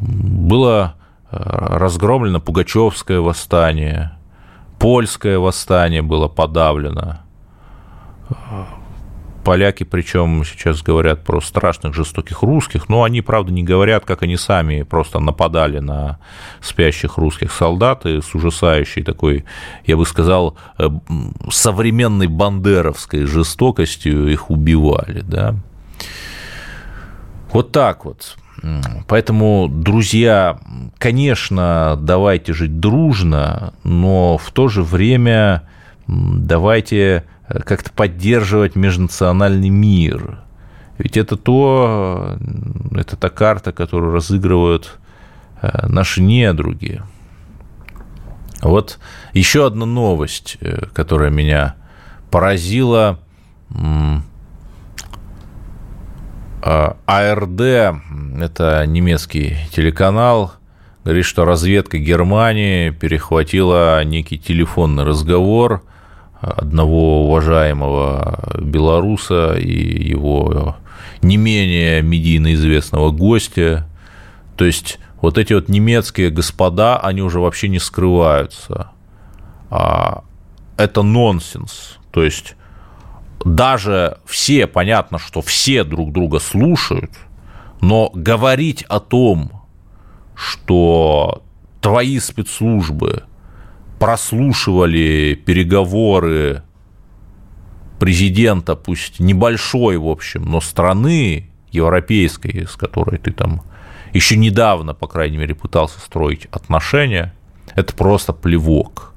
было 0.00 0.96
разгромлено 1.30 2.40
Пугачевское 2.40 3.20
восстание– 3.20 4.12
польское 4.82 5.38
восстание 5.38 6.02
было 6.02 6.26
подавлено. 6.26 7.20
Поляки, 9.44 9.84
причем 9.84 10.44
сейчас 10.44 10.82
говорят 10.82 11.24
про 11.24 11.40
страшных 11.40 11.94
жестоких 11.94 12.42
русских, 12.42 12.88
но 12.88 13.04
они, 13.04 13.22
правда, 13.22 13.52
не 13.52 13.62
говорят, 13.62 14.04
как 14.04 14.22
они 14.22 14.36
сами 14.36 14.82
просто 14.82 15.20
нападали 15.20 15.78
на 15.78 16.18
спящих 16.60 17.16
русских 17.16 17.52
солдат 17.52 18.06
и 18.06 18.20
с 18.20 18.34
ужасающей 18.34 19.02
такой, 19.04 19.44
я 19.84 19.96
бы 19.96 20.04
сказал, 20.04 20.56
э, 20.78 20.88
современной 21.50 22.26
бандеровской 22.26 23.24
жестокостью 23.24 24.28
их 24.28 24.50
убивали, 24.50 25.20
да. 25.20 25.54
Вот 27.52 27.70
так 27.72 28.04
вот. 28.04 28.36
Поэтому, 29.08 29.68
друзья, 29.68 30.58
конечно, 30.98 31.98
давайте 32.00 32.52
жить 32.52 32.78
дружно, 32.80 33.74
но 33.82 34.38
в 34.38 34.50
то 34.52 34.68
же 34.68 34.82
время 34.82 35.68
давайте 36.06 37.24
э, 37.48 37.60
как-то 37.60 37.90
поддерживать 37.90 38.76
межнациональный 38.76 39.68
мир. 39.68 40.38
Ведь 40.98 41.16
это 41.16 41.36
то, 41.36 42.36
это 42.92 43.16
та 43.16 43.28
карта, 43.30 43.72
которую 43.72 44.12
разыгрывают 44.12 44.98
э, 45.60 45.86
наши 45.88 46.22
недруги. 46.22 47.02
Вот 48.60 49.00
еще 49.32 49.66
одна 49.66 49.86
новость, 49.86 50.56
э, 50.60 50.86
которая 50.92 51.30
меня 51.30 51.74
поразила. 52.30 53.18
А, 56.64 56.96
АРД, 57.06 57.60
это 58.40 58.86
немецкий 58.86 59.56
телеканал, 59.72 60.52
говорит, 61.02 61.24
что 61.24 61.44
разведка 61.44 61.98
Германии 61.98 62.90
перехватила 62.90 64.04
некий 64.04 64.38
телефонный 64.38 65.02
разговор 65.02 65.82
одного 66.40 67.26
уважаемого 67.26 68.54
белоруса 68.60 69.54
и 69.54 70.08
его 70.08 70.76
не 71.20 71.36
менее 71.36 72.00
медийно 72.00 72.54
известного 72.54 73.10
гостя. 73.10 73.88
То 74.56 74.64
есть 74.64 75.00
вот 75.20 75.38
эти 75.38 75.54
вот 75.54 75.68
немецкие 75.68 76.30
господа, 76.30 76.96
они 76.96 77.22
уже 77.22 77.40
вообще 77.40 77.68
не 77.68 77.80
скрываются. 77.80 78.92
А 79.68 80.22
это 80.76 81.02
нонсенс. 81.02 81.98
То 82.12 82.22
есть 82.22 82.54
даже 83.44 84.18
все, 84.24 84.66
понятно, 84.66 85.18
что 85.18 85.42
все 85.42 85.84
друг 85.84 86.12
друга 86.12 86.38
слушают, 86.38 87.10
но 87.80 88.10
говорить 88.14 88.82
о 88.88 89.00
том, 89.00 89.50
что 90.34 91.42
твои 91.80 92.18
спецслужбы 92.18 93.24
прослушивали 93.98 95.34
переговоры 95.34 96.62
президента, 97.98 98.74
пусть 98.74 99.20
небольшой, 99.20 99.96
в 99.96 100.08
общем, 100.08 100.44
но 100.44 100.60
страны 100.60 101.50
европейской, 101.70 102.66
с 102.66 102.76
которой 102.76 103.18
ты 103.18 103.32
там 103.32 103.62
еще 104.12 104.36
недавно, 104.36 104.94
по 104.94 105.06
крайней 105.06 105.38
мере, 105.38 105.54
пытался 105.54 106.00
строить 106.00 106.46
отношения, 106.46 107.34
это 107.74 107.94
просто 107.94 108.32
плевок– 108.32 109.08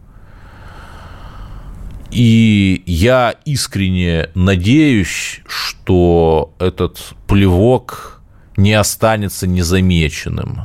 и 2.16 2.82
я 2.86 3.36
искренне 3.44 4.30
надеюсь, 4.36 5.42
что 5.48 6.54
этот 6.60 7.14
плевок 7.28 8.22
не 8.56 8.74
останется 8.74 9.48
незамеченным. 9.48 10.62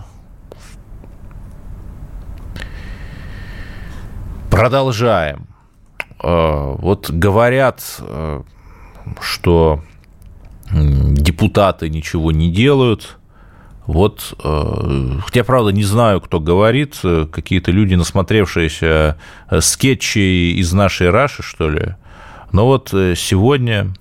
Продолжаем. 4.49 5.49
Э, 6.23 6.77
вот 6.79 7.11
говорят, 7.11 7.83
э, 7.99 8.43
что 9.21 9.83
депутаты 10.71 11.89
ничего 11.89 12.31
не 12.31 12.49
делают– 12.53 13.17
вот, 13.91 14.35
э, 14.45 15.19
хотя, 15.25 15.43
правда, 15.43 15.73
не 15.73 15.83
знаю, 15.83 16.21
кто 16.21 16.39
говорит, 16.39 17.01
э, 17.03 17.27
какие-то 17.27 17.73
люди, 17.73 17.97
насмотревшиеся 17.97 19.17
э, 19.51 19.61
скетчей 19.61 20.53
из 20.53 20.73
нашей 20.73 21.11
Раши, 21.11 21.43
что 21.43 21.69
ли. 21.69 21.97
Но 22.53 22.67
вот 22.67 22.91
сегодня, 22.91 23.93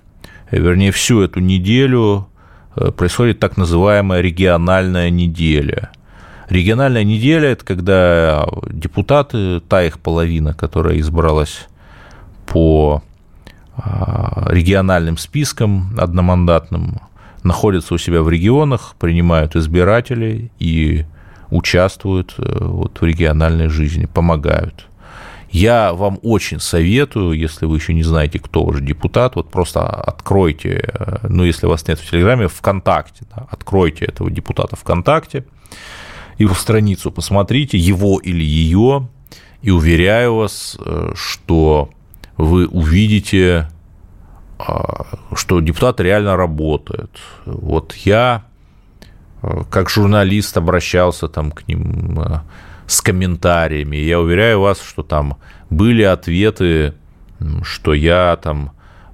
вернее, 0.52 0.92
всю 0.92 1.22
эту 1.22 1.40
неделю 1.40 2.28
происходит 2.98 3.40
так 3.40 3.58
называемая 3.58 4.22
региональная 4.22 5.10
неделя. 5.10 5.90
Региональная 6.50 7.04
неделя– 7.04 7.50
это 7.50 7.66
когда 7.66 8.48
депутаты, 8.70 9.60
та 9.60 9.84
их 9.84 10.00
половина, 10.00 10.54
которая 10.54 11.00
избралась 11.00 11.68
по 12.46 13.02
региональным 14.48 15.18
спискам 15.18 15.96
одномандатным, 15.98 17.02
находятся 17.44 17.94
у 17.94 17.98
себя 17.98 18.22
в 18.22 18.30
регионах, 18.30 18.96
принимают 19.00 19.56
избирателей 19.56 20.52
и 20.60 21.06
участвуют 21.50 22.36
вот, 22.38 23.02
в 23.02 23.04
региональной 23.06 23.70
жизни, 23.70 24.06
помогают. 24.06 24.88
Я 25.52 25.94
вам 25.94 26.20
очень 26.22 26.60
советую, 26.60 27.34
если 27.34 27.66
вы 27.66 27.78
еще 27.78 27.96
не 27.96 28.04
знаете, 28.04 28.38
кто 28.38 28.64
уже 28.64 28.84
депутат, 28.84 29.36
вот 29.36 29.50
просто 29.50 29.84
откройте, 29.84 30.94
ну, 31.28 31.44
если 31.44 31.66
вас 31.66 31.88
нет 31.88 32.00
в 32.00 32.08
Телеграме, 32.08 32.48
ВКонтакте, 32.48 33.26
да, 33.36 33.48
откройте 33.50 34.06
этого 34.06 34.30
депутата 34.30 34.76
ВКонтакте, 34.76 35.46
его 36.38 36.54
страницу 36.54 37.12
посмотрите, 37.12 37.80
его 37.80 38.20
или 38.20 38.44
ее, 38.44 39.08
и 39.64 39.72
уверяю 39.72 40.36
вас, 40.36 40.78
что 41.16 41.90
вы 42.38 42.68
увидите, 42.68 43.70
что 45.36 45.60
депутат 45.62 46.00
реально 46.02 46.36
работает. 46.36 47.12
Вот 47.46 47.94
я, 47.94 48.44
а, 49.42 49.64
как 49.70 49.90
журналист, 49.90 50.58
обращался 50.58 51.28
там 51.28 51.52
к 51.52 51.68
ним 51.68 52.20
а, 52.20 52.44
с 52.86 53.02
комментариями. 53.02 53.96
Я 53.96 54.20
уверяю 54.20 54.62
вас, 54.62 54.82
что 54.82 55.04
там 55.04 55.38
были 55.70 56.04
ответы, 56.04 56.94
что 57.64 57.94
я 57.94 58.38
там 58.42 58.72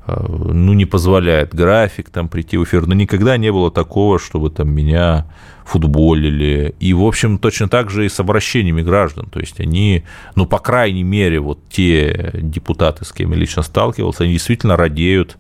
ну, 0.07 0.73
не 0.73 0.85
позволяет 0.85 1.55
график 1.55 2.09
там 2.09 2.29
прийти 2.29 2.57
в 2.57 2.63
эфир, 2.63 2.85
но 2.85 2.93
никогда 2.93 3.37
не 3.37 3.51
было 3.51 3.71
такого, 3.71 4.19
чтобы 4.19 4.49
там 4.49 4.69
меня 4.69 5.25
футболили. 5.65 6.75
И, 6.79 6.93
в 6.93 7.03
общем, 7.03 7.39
точно 7.39 7.67
так 7.67 7.89
же 7.89 8.05
и 8.05 8.09
с 8.09 8.19
обращениями 8.19 8.83
граждан. 8.83 9.27
То 9.31 9.39
есть 9.39 9.59
они, 9.59 10.03
ну, 10.35 10.45
по 10.45 10.59
крайней 10.59 11.03
мере, 11.03 11.39
вот 11.39 11.59
те 11.69 12.31
депутаты, 12.35 13.03
с 13.03 13.11
кем 13.11 13.31
я 13.31 13.37
лично 13.37 13.63
сталкивался, 13.63 14.23
они 14.23 14.33
действительно 14.33 14.77
радеют 14.77 15.37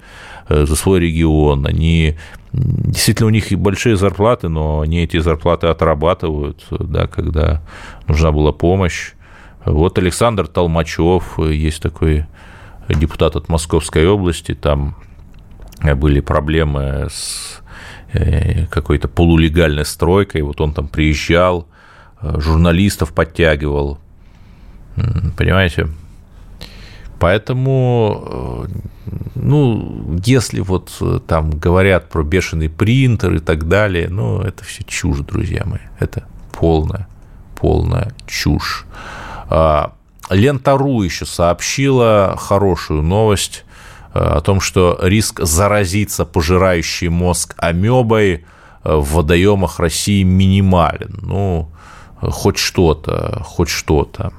э, 0.49 0.65
за 0.65 0.75
свой 0.75 0.99
регион. 0.99 1.67
Они 1.67 2.15
действительно 2.51 3.27
у 3.27 3.31
них 3.31 3.51
и 3.51 3.55
большие 3.55 3.97
зарплаты, 3.97 4.49
но 4.49 4.81
они 4.81 5.03
эти 5.03 5.19
зарплаты 5.19 5.67
отрабатывают, 5.67 6.65
да, 6.71 7.05
когда 7.05 7.61
нужна 8.07 8.31
была 8.31 8.51
помощь. 8.51 9.11
Вот 9.63 9.97
Александр 9.99 10.47
Толмачев, 10.47 11.37
есть 11.37 11.81
такой 11.81 12.25
депутат 12.89 13.35
от 13.35 13.49
Московской 13.49 14.07
области, 14.07 14.53
там 14.53 14.95
были 15.81 16.19
проблемы 16.19 17.07
с 17.09 17.61
Э, 18.15 18.65
какой-то 18.67 19.07
полулегальной 19.07 19.83
стройкой. 19.83 20.41
Вот 20.41 20.61
он 20.61 20.73
там 20.73 20.87
приезжал, 20.87 21.67
э, 22.21 22.39
журналистов 22.39 23.13
подтягивал. 23.13 23.99
Понимаете? 25.37 25.89
Поэтому, 27.19 28.23
э, 28.25 29.09
ну, 29.35 30.17
если 30.25 30.61
вот 30.61 30.91
там 31.27 31.51
говорят 31.51 32.09
про 32.09 32.23
бешеный 32.23 32.69
принтер 32.69 33.33
и 33.33 33.39
так 33.39 33.67
далее, 33.67 34.07
ну, 34.09 34.39
это 34.39 34.63
все 34.63 34.83
чушь, 34.85 35.19
друзья 35.19 35.63
мои. 35.65 35.81
Это 35.99 36.23
полная, 36.53 37.07
полная 37.59 38.13
чушь. 38.27 38.85
Лента.ру 40.29 41.01
еще 41.01 41.25
сообщила 41.25 42.35
хорошую 42.37 43.01
новость 43.01 43.63
о 44.13 44.39
том, 44.41 44.61
что 44.61 44.97
риск 45.01 45.41
заразиться 45.41 46.23
пожирающей 46.25 47.09
мозг 47.09 47.53
амебой 47.57 48.45
э, 48.83 48.95
в 48.95 49.13
водоемах 49.13 49.79
России 49.79 50.23
минимален. 50.23 51.19
Ну, 51.21 51.69
хоть 52.21 52.57
что-то, 52.57 53.41
хоть 53.43 53.67
что-то. 53.67 54.31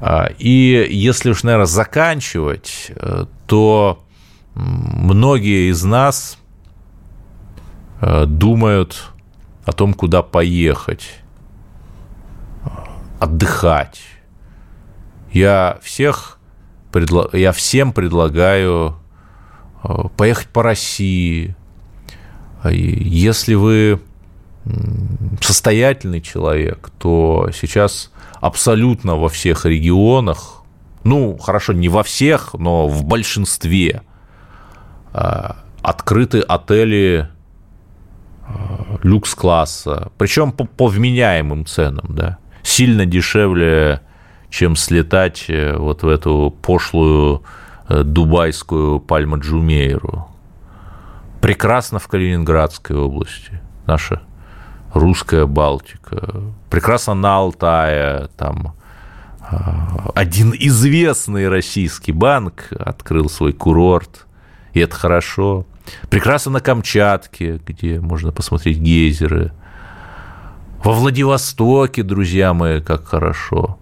А, 0.00 0.30
и 0.38 0.86
если 0.90 1.30
уж, 1.30 1.42
наверное, 1.44 1.66
заканчивать, 1.66 2.90
э, 2.90 3.26
то 3.46 4.04
многие 4.54 5.70
из 5.70 5.84
нас 5.84 6.38
э, 8.00 8.24
думают 8.26 9.12
о 9.64 9.72
том, 9.72 9.94
куда 9.94 10.22
поехать, 10.22 11.20
отдыхать. 13.20 14.00
Я 15.32 15.78
всех 15.82 16.38
я 17.32 17.52
всем 17.52 17.92
предлагаю 17.92 18.96
э, 19.84 19.88
поехать 20.16 20.48
по 20.48 20.62
России. 20.62 21.54
Если 22.64 23.54
вы 23.54 24.00
состоятельный 25.40 26.20
человек, 26.20 26.90
то 26.98 27.50
сейчас 27.58 28.10
абсолютно 28.40 29.16
во 29.16 29.28
всех 29.28 29.64
регионах, 29.64 30.62
ну, 31.04 31.38
хорошо, 31.38 31.72
не 31.72 31.88
во 31.88 32.02
всех, 32.02 32.54
но 32.54 32.88
в 32.88 33.04
большинстве 33.04 34.02
э, 35.12 35.50
открыты 35.82 36.40
отели 36.40 37.28
э, 38.46 38.52
люкс-класса, 39.02 40.10
причем 40.18 40.52
по, 40.52 40.64
по 40.64 40.88
вменяемым 40.88 41.64
ценам, 41.64 42.06
да, 42.08 42.38
сильно 42.62 43.06
дешевле 43.06 44.02
чем 44.50 44.76
слетать 44.76 45.44
э, 45.48 45.76
вот 45.76 46.02
в 46.02 46.08
эту 46.08 46.54
пошлую 46.62 47.42
э, 47.88 48.02
дубайскую 48.02 49.00
Пальма-Джумейру. 49.00 50.26
Прекрасно 51.40 51.98
в 51.98 52.08
Калининградской 52.08 52.96
области, 52.96 53.60
наша 53.86 54.22
русская 54.92 55.46
Балтика. 55.46 56.42
Прекрасно 56.70 57.14
на 57.14 57.36
Алтае, 57.36 58.28
там 58.36 58.74
э, 59.50 59.56
один 60.14 60.52
известный 60.54 61.48
российский 61.48 62.12
банк 62.12 62.68
открыл 62.70 63.28
свой 63.28 63.52
курорт, 63.52 64.26
и 64.72 64.80
это 64.80 64.94
хорошо. 64.94 65.66
Прекрасно 66.10 66.52
на 66.52 66.60
Камчатке, 66.60 67.60
где 67.66 68.00
можно 68.00 68.32
посмотреть 68.32 68.78
гейзеры. 68.78 69.52
Во 70.84 70.92
Владивостоке, 70.92 72.02
друзья 72.02 72.54
мои, 72.54 72.80
как 72.80 73.06
хорошо. 73.06 73.78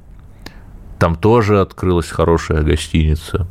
Там 0.98 1.14
тоже 1.14 1.60
открылась 1.60 2.10
хорошая 2.10 2.62
гостиница. 2.62 3.46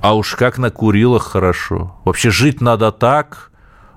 А 0.00 0.14
уж 0.14 0.36
как 0.36 0.58
на 0.58 0.70
Курилах 0.70 1.24
хорошо. 1.24 1.96
Вообще 2.04 2.30
жить 2.30 2.60
надо 2.60 2.92
так, 2.92 3.50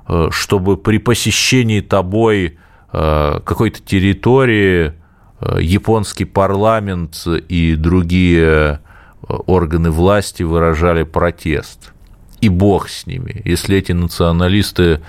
э, 0.08 0.30
чтобы 0.32 0.78
при 0.78 0.98
посещении 0.98 1.82
тобой 1.82 2.58
э, 2.92 3.40
какой-то 3.44 3.82
территории 3.82 4.94
э, 5.40 5.58
японский 5.62 6.26
парламент 6.26 7.28
и 7.28 7.76
другие 7.76 8.80
органы 9.28 9.92
власти 9.92 10.42
выражали 10.42 11.04
протест. 11.04 11.94
И 12.42 12.50
бог 12.50 12.90
с 12.90 13.06
ними. 13.06 13.42
Если 13.46 13.78
эти 13.78 13.92
националисты 13.92 15.02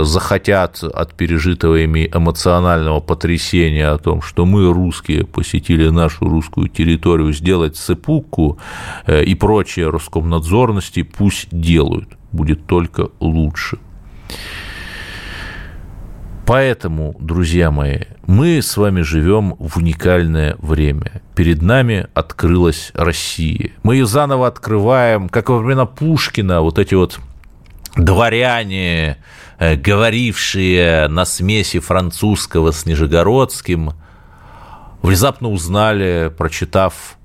захотят 0.00 0.82
от 0.82 1.14
пережитого 1.14 1.76
ими 1.76 2.10
эмоционального 2.12 3.00
потрясения 3.00 3.88
о 3.88 3.98
том, 3.98 4.22
что 4.22 4.44
мы, 4.44 4.72
русские, 4.72 5.24
посетили 5.24 5.88
нашу 5.88 6.28
русскую 6.28 6.68
территорию, 6.68 7.32
сделать 7.32 7.76
цепуку 7.76 8.58
э, 9.06 9.24
и 9.24 9.34
прочие 9.34 9.90
Роскомнадзорности, 9.90 11.02
пусть 11.02 11.48
делают, 11.50 12.08
будет 12.32 12.66
только 12.66 13.08
лучше. 13.20 13.78
Поэтому, 16.44 17.14
друзья 17.20 17.70
мои, 17.70 18.00
мы 18.26 18.60
с 18.60 18.76
вами 18.76 19.02
живем 19.02 19.54
в 19.58 19.76
уникальное 19.78 20.56
время. 20.58 21.22
Перед 21.36 21.62
нами 21.62 22.08
открылась 22.14 22.90
Россия. 22.94 23.70
Мы 23.82 23.96
ее 23.96 24.06
заново 24.06 24.48
открываем, 24.48 25.28
как 25.28 25.50
во 25.50 25.58
времена 25.58 25.86
Пушкина, 25.86 26.60
вот 26.62 26.78
эти 26.78 26.94
вот 26.94 27.20
дворяне, 27.96 29.18
Э, 29.62 29.76
говорившие 29.76 31.06
на 31.06 31.24
смеси 31.24 31.78
французского 31.78 32.72
с 32.72 32.84
нижегородским, 32.84 33.92
внезапно 35.02 35.50
узнали, 35.50 36.32
прочитав 36.36 37.16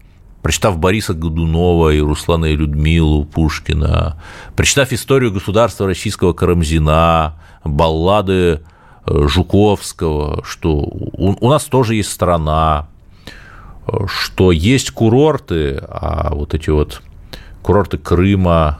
прочитав 0.43 0.77
Бориса 0.77 1.15
Годунова 1.15 1.89
и 1.89 1.99
Руслана 1.99 2.45
и 2.45 2.55
Людмилу 2.55 3.25
Пушкина, 3.25 4.21
прочитав 4.55 4.93
историю 4.93 5.31
государства 5.31 5.87
российского 5.87 6.33
Карамзина, 6.33 7.39
баллады 7.63 8.61
э, 9.07 9.27
Жуковского, 9.27 10.43
что 10.43 10.75
у, 10.75 11.49
нас 11.49 11.63
тоже 11.63 11.95
есть 11.95 12.11
страна, 12.11 12.87
что 14.05 14.51
есть 14.51 14.91
курорты, 14.91 15.83
а 15.89 16.35
вот 16.35 16.53
эти 16.53 16.69
вот 16.69 17.01
курорты 17.63 17.97
Крыма, 17.97 18.77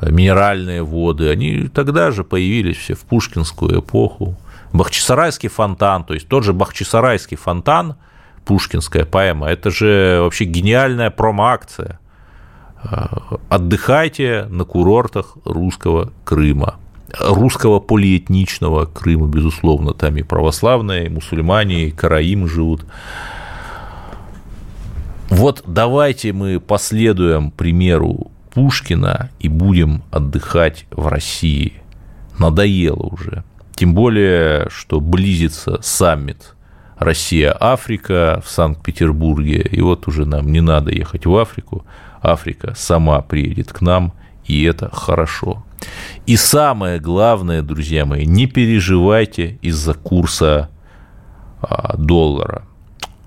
минеральные 0.00 0.82
воды, 0.82 1.28
они 1.28 1.68
тогда 1.68 2.10
же 2.10 2.24
появились 2.24 2.76
все 2.76 2.94
в 2.94 3.00
пушкинскую 3.00 3.80
эпоху. 3.80 4.36
Бахчисарайский 4.72 5.48
фонтан, 5.48 6.04
то 6.04 6.14
есть 6.14 6.28
тот 6.28 6.44
же 6.44 6.52
Бахчисарайский 6.52 7.36
фонтан, 7.36 7.96
пушкинская 8.44 9.04
поэма, 9.04 9.48
это 9.48 9.70
же 9.70 10.18
вообще 10.20 10.44
гениальная 10.44 11.10
промо-акция. 11.10 11.98
Отдыхайте 13.48 14.46
на 14.50 14.64
курортах 14.64 15.36
русского 15.44 16.12
Крыма. 16.24 16.76
Русского 17.18 17.80
полиэтничного 17.80 18.84
Крыма, 18.84 19.26
безусловно, 19.26 19.94
там 19.94 20.16
и 20.16 20.22
православные, 20.22 21.06
и 21.06 21.08
мусульмане, 21.08 21.86
и 21.86 21.90
караимы 21.90 22.48
живут. 22.48 22.84
Вот 25.30 25.62
давайте 25.66 26.32
мы 26.32 26.60
последуем 26.60 27.50
примеру 27.50 28.30
Пушкина 28.58 29.30
и 29.38 29.48
будем 29.48 30.02
отдыхать 30.10 30.86
в 30.90 31.06
России. 31.06 31.74
Надоело 32.40 33.04
уже. 33.04 33.44
Тем 33.76 33.94
более, 33.94 34.66
что 34.68 35.00
близится 35.00 35.78
саммит 35.80 36.56
Россия-Африка 36.98 38.42
в 38.44 38.50
Санкт-Петербурге. 38.50 39.60
И 39.62 39.80
вот 39.80 40.08
уже 40.08 40.26
нам 40.26 40.50
не 40.50 40.60
надо 40.60 40.90
ехать 40.90 41.24
в 41.24 41.36
Африку. 41.36 41.86
Африка 42.20 42.74
сама 42.76 43.20
приедет 43.20 43.72
к 43.72 43.80
нам, 43.80 44.12
и 44.44 44.64
это 44.64 44.90
хорошо. 44.92 45.64
И 46.26 46.34
самое 46.34 46.98
главное, 46.98 47.62
друзья 47.62 48.06
мои, 48.06 48.26
не 48.26 48.48
переживайте 48.48 49.56
из-за 49.62 49.94
курса 49.94 50.68
а, 51.62 51.96
доллара. 51.96 52.64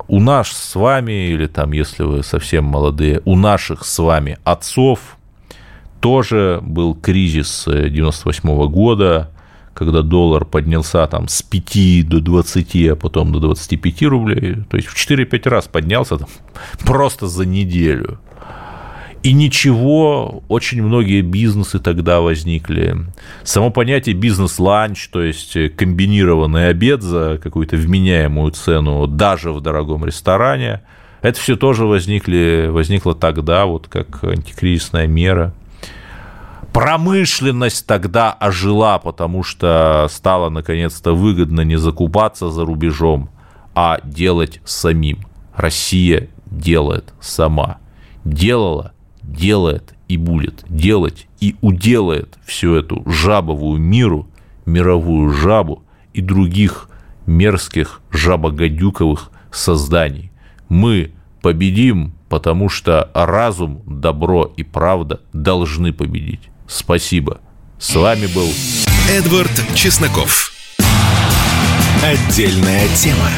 У 0.08 0.20
нас 0.20 0.48
с 0.48 0.74
вами, 0.74 1.28
или 1.28 1.46
там, 1.46 1.72
если 1.72 2.02
вы 2.02 2.22
совсем 2.22 2.66
молодые, 2.66 3.22
у 3.24 3.34
наших 3.34 3.86
с 3.86 3.98
вами 3.98 4.36
отцов 4.44 5.16
тоже 6.02 6.58
был 6.62 6.94
кризис 6.94 7.64
98 7.66 8.66
года, 8.68 9.30
когда 9.72 10.02
доллар 10.02 10.44
поднялся 10.44 11.06
там 11.06 11.28
с 11.28 11.42
5 11.42 12.08
до 12.08 12.20
20, 12.20 12.88
а 12.88 12.96
потом 12.96 13.32
до 13.32 13.38
25 13.38 14.02
рублей, 14.02 14.56
то 14.68 14.76
есть 14.76 14.88
в 14.88 14.96
4-5 14.96 15.48
раз 15.48 15.68
поднялся 15.68 16.18
там, 16.18 16.28
просто 16.84 17.28
за 17.28 17.46
неделю. 17.46 18.18
И 19.22 19.32
ничего, 19.32 20.42
очень 20.48 20.82
многие 20.82 21.20
бизнесы 21.20 21.78
тогда 21.78 22.20
возникли. 22.20 22.96
Само 23.44 23.70
понятие 23.70 24.16
бизнес-ланч, 24.16 25.08
то 25.10 25.22
есть 25.22 25.56
комбинированный 25.76 26.70
обед 26.70 27.02
за 27.02 27.38
какую-то 27.40 27.76
вменяемую 27.76 28.50
цену, 28.50 29.06
даже 29.06 29.52
в 29.52 29.60
дорогом 29.60 30.04
ресторане, 30.04 30.80
это 31.20 31.38
все 31.38 31.54
тоже 31.54 31.84
возникли, 31.84 32.66
возникло 32.68 33.14
тогда, 33.14 33.66
вот 33.66 33.86
как 33.86 34.24
антикризисная 34.24 35.06
мера. 35.06 35.54
Промышленность 36.72 37.86
тогда 37.86 38.32
ожила, 38.32 38.98
потому 38.98 39.42
что 39.42 40.06
стало 40.10 40.48
наконец-то 40.48 41.14
выгодно 41.14 41.60
не 41.60 41.76
закупаться 41.76 42.50
за 42.50 42.64
рубежом, 42.64 43.28
а 43.74 44.00
делать 44.04 44.60
самим. 44.64 45.18
Россия 45.54 46.28
делает 46.46 47.12
сама. 47.20 47.78
Делала, 48.24 48.92
делает 49.22 49.94
и 50.08 50.16
будет 50.16 50.64
делать 50.66 51.26
и 51.40 51.56
уделает 51.60 52.38
всю 52.44 52.74
эту 52.74 53.02
жабовую 53.06 53.78
миру, 53.78 54.28
мировую 54.64 55.30
жабу 55.30 55.82
и 56.14 56.22
других 56.22 56.88
мерзких 57.26 58.00
жабогодюковых 58.10 59.30
созданий. 59.50 60.32
Мы 60.70 61.12
победим, 61.42 62.14
потому 62.30 62.68
что 62.68 63.10
разум, 63.14 63.82
добро 63.84 64.50
и 64.56 64.62
правда 64.62 65.20
должны 65.32 65.92
победить. 65.92 66.51
Спасибо. 66.72 67.40
С 67.78 67.94
вами 67.94 68.26
был 68.26 68.48
Эдвард 69.10 69.50
Чесноков. 69.74 70.52
Отдельная 72.02 72.88
тема. 72.96 73.28